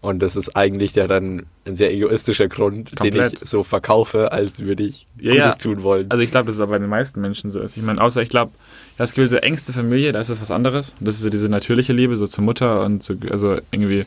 Und 0.00 0.18
das 0.20 0.36
ist 0.36 0.54
eigentlich 0.54 0.94
ja 0.94 1.06
dann 1.06 1.46
ein 1.66 1.76
sehr 1.76 1.90
egoistischer 1.92 2.46
Grund, 2.46 2.90
den 2.90 3.12
Komplett. 3.12 3.42
ich 3.42 3.48
so 3.48 3.62
verkaufe, 3.62 4.32
als 4.32 4.60
würde 4.60 4.82
ich 4.82 5.06
Ja, 5.18 5.32
Gutes 5.32 5.46
ja. 5.46 5.54
tun 5.54 5.82
wollen. 5.82 6.10
Also 6.10 6.22
ich 6.22 6.30
glaube, 6.30 6.46
dass 6.46 6.56
es 6.56 6.60
aber 6.60 6.72
bei 6.72 6.78
den 6.78 6.90
meisten 6.90 7.22
Menschen 7.22 7.50
so 7.50 7.58
ist. 7.60 7.76
Ich 7.76 7.82
meine, 7.82 8.00
außer 8.02 8.20
ich 8.20 8.28
glaube, 8.28 8.52
ich 8.54 8.92
habe 8.92 8.98
das 8.98 9.14
Gefühl, 9.14 9.30
so 9.30 9.36
engste 9.36 9.72
Familie, 9.72 10.12
da 10.12 10.20
ist 10.20 10.28
es 10.28 10.42
was 10.42 10.50
anderes. 10.50 10.94
Das 11.00 11.14
ist 11.14 11.22
so 11.22 11.30
diese 11.30 11.48
natürliche 11.48 11.94
Liebe, 11.94 12.18
so 12.18 12.26
zur 12.26 12.44
Mutter 12.44 12.84
und 12.84 13.02
zu, 13.02 13.16
also 13.30 13.56
irgendwie, 13.70 14.04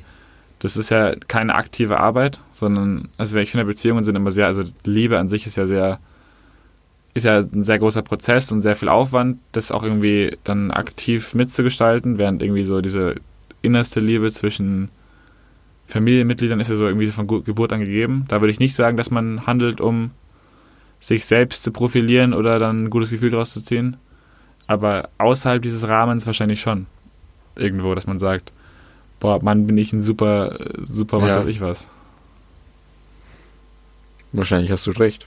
das 0.59 0.77
ist 0.77 0.89
ja 0.89 1.15
keine 1.27 1.55
aktive 1.55 1.99
Arbeit, 1.99 2.41
sondern, 2.51 3.09
also 3.17 3.37
ich 3.37 3.51
finde, 3.51 3.65
Beziehungen 3.65 4.03
sind 4.03 4.15
immer 4.15 4.31
sehr, 4.31 4.47
also 4.47 4.63
Liebe 4.85 5.19
an 5.19 5.29
sich 5.29 5.45
ist 5.45 5.55
ja 5.55 5.67
sehr, 5.67 5.99
ist 7.13 7.23
ja 7.23 7.37
ein 7.37 7.63
sehr 7.63 7.79
großer 7.79 8.01
Prozess 8.01 8.51
und 8.51 8.61
sehr 8.61 8.75
viel 8.75 8.89
Aufwand, 8.89 9.39
das 9.51 9.71
auch 9.71 9.83
irgendwie 9.83 10.37
dann 10.43 10.71
aktiv 10.71 11.33
mitzugestalten, 11.35 12.17
während 12.17 12.41
irgendwie 12.41 12.63
so 12.63 12.81
diese 12.81 13.15
innerste 13.61 13.99
Liebe 13.99 14.31
zwischen 14.31 14.89
Familienmitgliedern 15.87 16.59
ist 16.59 16.69
ja 16.69 16.75
so 16.75 16.85
irgendwie 16.85 17.07
von 17.07 17.27
Geburt 17.27 17.71
an 17.71 17.79
gegeben. 17.79 18.25
Da 18.27 18.41
würde 18.41 18.51
ich 18.51 18.59
nicht 18.59 18.75
sagen, 18.75 18.97
dass 18.97 19.09
man 19.09 19.47
handelt, 19.47 19.79
um 19.79 20.11
sich 20.99 21.25
selbst 21.25 21.63
zu 21.63 21.71
profilieren 21.71 22.33
oder 22.33 22.59
dann 22.59 22.85
ein 22.85 22.89
gutes 22.89 23.09
Gefühl 23.09 23.31
daraus 23.31 23.53
zu 23.53 23.61
ziehen. 23.61 23.97
Aber 24.67 25.09
außerhalb 25.17 25.61
dieses 25.61 25.87
Rahmens 25.87 26.25
wahrscheinlich 26.25 26.59
schon. 26.59 26.87
Irgendwo, 27.55 27.95
dass 27.95 28.05
man 28.05 28.19
sagt, 28.19 28.51
boah, 29.19 29.41
Mann, 29.43 29.67
bin 29.67 29.77
ich 29.77 29.93
ein 29.93 30.01
super, 30.01 30.57
super, 30.79 31.21
was 31.21 31.33
Ja. 31.33 31.39
weiß 31.41 31.47
ich 31.47 31.61
was. 31.61 31.87
Wahrscheinlich 34.33 34.71
hast 34.71 34.85
du 34.87 34.91
recht. 34.91 35.25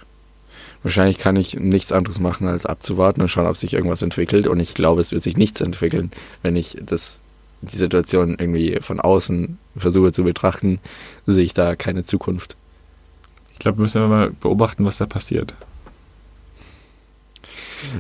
Wahrscheinlich 0.82 1.18
kann 1.18 1.36
ich 1.36 1.54
nichts 1.54 1.92
anderes 1.92 2.20
machen, 2.20 2.48
als 2.48 2.64
abzuwarten 2.64 3.20
und 3.20 3.28
schauen, 3.28 3.46
ob 3.46 3.56
sich 3.56 3.74
irgendwas 3.74 4.02
entwickelt. 4.02 4.46
Und 4.46 4.60
ich 4.60 4.74
glaube, 4.74 5.00
es 5.00 5.12
wird 5.12 5.22
sich 5.22 5.36
nichts 5.36 5.60
entwickeln, 5.60 6.10
wenn 6.42 6.56
ich 6.56 6.76
das, 6.80 7.20
die 7.60 7.76
Situation 7.76 8.36
irgendwie 8.38 8.78
von 8.80 8.98
außen 9.00 9.58
versuche 9.76 10.12
zu 10.12 10.24
betrachten, 10.24 10.78
sehe 11.26 11.44
ich 11.44 11.52
da 11.54 11.76
keine 11.76 12.04
Zukunft. 12.04 12.56
Ich 13.52 13.58
glaube, 13.58 13.78
wir 13.78 13.82
müssen 13.82 14.08
mal 14.08 14.30
beobachten, 14.40 14.86
was 14.86 14.96
da 14.98 15.06
passiert. 15.06 15.54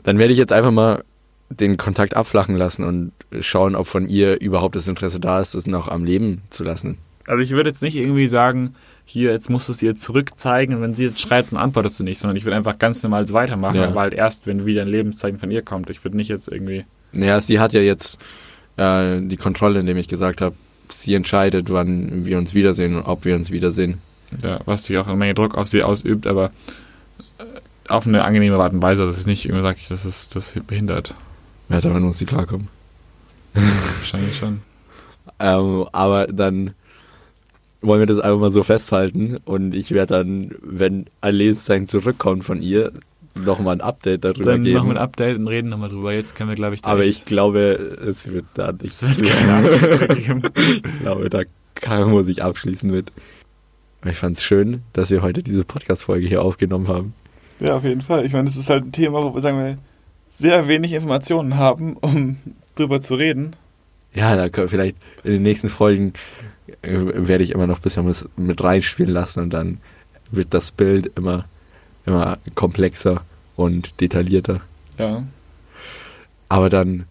Dann 0.04 0.18
werde 0.18 0.32
ich 0.32 0.38
jetzt 0.38 0.52
einfach 0.52 0.70
mal 0.70 1.04
den 1.50 1.76
Kontakt 1.76 2.16
abflachen 2.16 2.56
lassen 2.56 2.84
und 2.84 3.12
schauen, 3.40 3.74
ob 3.74 3.86
von 3.86 4.08
ihr 4.08 4.40
überhaupt 4.40 4.76
das 4.76 4.88
Interesse 4.88 5.20
da 5.20 5.40
ist, 5.40 5.54
das 5.54 5.66
noch 5.66 5.88
am 5.88 6.04
Leben 6.04 6.42
zu 6.50 6.64
lassen. 6.64 6.98
Also 7.26 7.42
ich 7.42 7.50
würde 7.50 7.68
jetzt 7.70 7.82
nicht 7.82 7.96
irgendwie 7.96 8.28
sagen, 8.28 8.74
hier, 9.04 9.32
jetzt 9.32 9.50
musst 9.50 9.68
du 9.68 9.72
es 9.72 9.82
ihr 9.82 9.96
zurückzeigen 9.96 10.74
und 10.76 10.82
wenn 10.82 10.94
sie 10.94 11.04
jetzt 11.04 11.20
schreibt, 11.20 11.52
dann 11.52 11.58
antwortest 11.58 11.98
du 12.00 12.04
nicht, 12.04 12.18
sondern 12.20 12.36
ich 12.36 12.44
würde 12.44 12.56
einfach 12.56 12.78
ganz 12.78 13.02
normal 13.02 13.28
weitermachen, 13.32 13.76
Ja. 13.76 13.88
aber 13.88 14.00
halt 14.00 14.14
erst, 14.14 14.46
wenn 14.46 14.64
wieder 14.64 14.82
ein 14.82 14.88
Lebenszeichen 14.88 15.38
von 15.38 15.50
ihr 15.50 15.62
kommt. 15.62 15.90
Ich 15.90 16.02
würde 16.04 16.16
nicht 16.16 16.28
jetzt 16.28 16.48
irgendwie... 16.48 16.84
Naja, 17.12 17.40
sie 17.40 17.58
hat 17.58 17.72
ja 17.72 17.80
jetzt 17.80 18.20
äh, 18.76 19.20
die 19.20 19.36
Kontrolle, 19.36 19.80
indem 19.80 19.96
ich 19.96 20.06
gesagt 20.08 20.40
habe, 20.40 20.54
sie 20.88 21.14
entscheidet, 21.14 21.70
wann 21.70 22.24
wir 22.24 22.38
uns 22.38 22.54
wiedersehen 22.54 22.96
und 22.96 23.02
ob 23.02 23.24
wir 23.24 23.34
uns 23.36 23.50
wiedersehen. 23.50 23.98
ja, 24.42 24.60
was 24.64 24.82
natürlich 24.82 25.02
auch 25.02 25.08
eine 25.08 25.16
Menge 25.16 25.34
Druck 25.34 25.56
auf 25.56 25.66
sie 25.68 25.82
ausübt, 25.82 26.26
aber 26.26 26.46
äh, 27.38 27.44
auf 27.88 28.06
eine 28.06 28.22
angenehme 28.24 28.56
Art 28.56 28.72
und 28.72 28.82
Weise, 28.82 29.04
dass 29.06 29.18
ich 29.18 29.26
nicht 29.26 29.46
immer 29.46 29.62
sage, 29.62 29.78
das 29.88 30.04
ist 30.06 30.36
das 30.36 30.54
behindert. 30.66 31.14
Ja, 31.70 31.80
damit 31.80 32.02
muss 32.02 32.18
sie 32.18 32.26
klarkommen. 32.26 32.68
Wahrscheinlich 33.54 34.36
schon. 34.36 34.62
Ähm, 35.38 35.86
aber 35.92 36.26
dann 36.26 36.72
wollen 37.82 38.00
wir 38.00 38.06
das 38.06 38.18
einfach 38.18 38.40
mal 38.40 38.52
so 38.52 38.62
festhalten 38.62 39.38
und 39.44 39.74
ich 39.74 39.92
werde 39.92 40.14
dann, 40.14 40.54
wenn 40.62 41.06
ein 41.20 41.34
Lebenszeichen 41.34 41.86
zurückkommt 41.86 42.44
von 42.44 42.60
ihr, 42.60 42.92
nochmal 43.34 43.76
ein 43.76 43.80
Update 43.80 44.24
darüber 44.24 44.44
Dann 44.52 44.64
geben. 44.64 44.76
machen 44.76 44.88
wir 44.88 44.96
ein 44.96 45.02
Update 45.02 45.38
und 45.38 45.48
reden 45.48 45.68
nochmal 45.68 45.88
drüber. 45.88 46.12
Jetzt 46.12 46.34
können 46.34 46.50
wir, 46.50 46.56
glaube 46.56 46.74
ich, 46.74 46.84
aber 46.84 47.04
ich 47.04 47.24
glaube, 47.24 47.96
es 48.06 48.30
wird 48.30 48.44
da 48.54 48.72
nicht 48.72 49.02
es 49.02 49.02
wird 49.18 49.30
keine 49.30 49.68
Update 49.68 50.16
geben. 50.26 50.42
Ich 50.56 51.00
glaube, 51.00 51.30
da 51.30 51.42
kann, 51.74 52.10
muss 52.10 52.28
ich 52.28 52.42
abschließen 52.42 52.90
mit. 52.90 53.12
Ich 54.04 54.16
fand 54.16 54.36
es 54.36 54.42
schön, 54.42 54.82
dass 54.92 55.10
wir 55.10 55.22
heute 55.22 55.42
diese 55.42 55.64
Podcast-Folge 55.64 56.26
hier 56.26 56.42
aufgenommen 56.42 56.88
haben. 56.88 57.14
Ja, 57.60 57.76
auf 57.76 57.84
jeden 57.84 58.02
Fall. 58.02 58.26
Ich 58.26 58.32
meine, 58.32 58.44
das 58.44 58.56
ist 58.56 58.68
halt 58.68 58.84
ein 58.84 58.92
Thema, 58.92 59.22
wo 59.22 59.34
wir, 59.34 59.40
sagen 59.40 59.58
wir, 59.58 59.78
sehr 60.30 60.68
wenig 60.68 60.92
Informationen 60.92 61.56
haben, 61.56 61.96
um 61.96 62.38
drüber 62.76 63.00
zu 63.00 63.14
reden. 63.14 63.56
Ja, 64.14 64.36
da 64.36 64.48
können, 64.48 64.68
vielleicht 64.68 64.96
in 65.22 65.32
den 65.32 65.42
nächsten 65.42 65.68
Folgen 65.68 66.14
äh, 66.82 66.90
werde 66.92 67.44
ich 67.44 67.52
immer 67.52 67.66
noch 67.66 67.78
ein 67.78 67.82
bisschen 67.82 68.06
was 68.06 68.28
mit 68.36 68.62
reinspielen 68.62 69.12
lassen 69.12 69.40
und 69.40 69.50
dann 69.50 69.78
wird 70.30 70.54
das 70.54 70.72
Bild 70.72 71.12
immer, 71.16 71.46
immer 72.06 72.38
komplexer 72.54 73.22
und 73.56 74.00
detaillierter. 74.00 74.60
Ja. 74.98 75.24
Aber 76.48 76.70
dann 76.70 77.06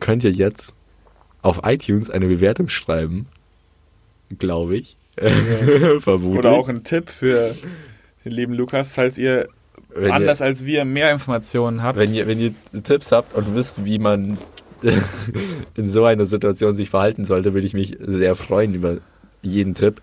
könnt 0.00 0.24
ihr 0.24 0.32
jetzt 0.32 0.74
auf 1.42 1.60
iTunes 1.64 2.10
eine 2.10 2.26
Bewertung 2.26 2.68
schreiben, 2.68 3.26
glaube 4.38 4.76
ich. 4.76 4.96
Vermutlich. 5.98 6.38
Oder 6.38 6.52
auch 6.52 6.68
ein 6.68 6.84
Tipp 6.84 7.10
für 7.10 7.54
den 8.24 8.32
lieben 8.32 8.54
Lukas, 8.54 8.94
falls 8.94 9.18
ihr 9.18 9.48
wenn 9.94 10.12
anders 10.12 10.40
ihr, 10.40 10.46
als 10.46 10.64
wir 10.66 10.84
mehr 10.84 11.12
Informationen 11.12 11.82
habt. 11.82 11.98
wenn 11.98 12.14
ihr, 12.14 12.26
wenn 12.26 12.40
ihr 12.40 12.54
Tipps 12.82 13.12
habt 13.12 13.34
und 13.34 13.54
wisst, 13.54 13.84
wie 13.84 13.98
man 13.98 14.38
in 15.76 15.86
so 15.90 16.04
einer 16.04 16.26
Situation 16.26 16.74
sich 16.74 16.90
verhalten 16.90 17.24
sollte, 17.24 17.54
würde 17.54 17.66
ich 17.66 17.74
mich 17.74 17.96
sehr 18.00 18.34
freuen 18.34 18.74
über 18.74 18.98
jeden 19.42 19.74
Tipp. 19.74 20.00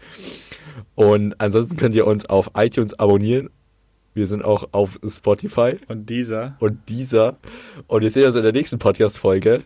Und 0.96 1.40
ansonsten 1.40 1.78
könnt 1.78 1.96
ihr 1.96 2.08
uns 2.08 2.26
auf 2.30 2.52
iTunes 2.56 2.94
abonnieren. 3.00 3.50
Wir 4.14 4.28
sind 4.28 4.44
auch 4.44 4.70
auf 4.74 5.00
Spotify 5.08 5.78
und 5.88 6.10
dieser. 6.10 6.58
und 6.60 6.78
dieser. 6.90 7.38
Und 7.88 8.02
wir 8.02 8.12
sehen 8.12 8.26
uns 8.26 8.36
in 8.36 8.44
der 8.44 8.52
nächsten 8.52 8.78
Podcast-Folge. 8.78 9.64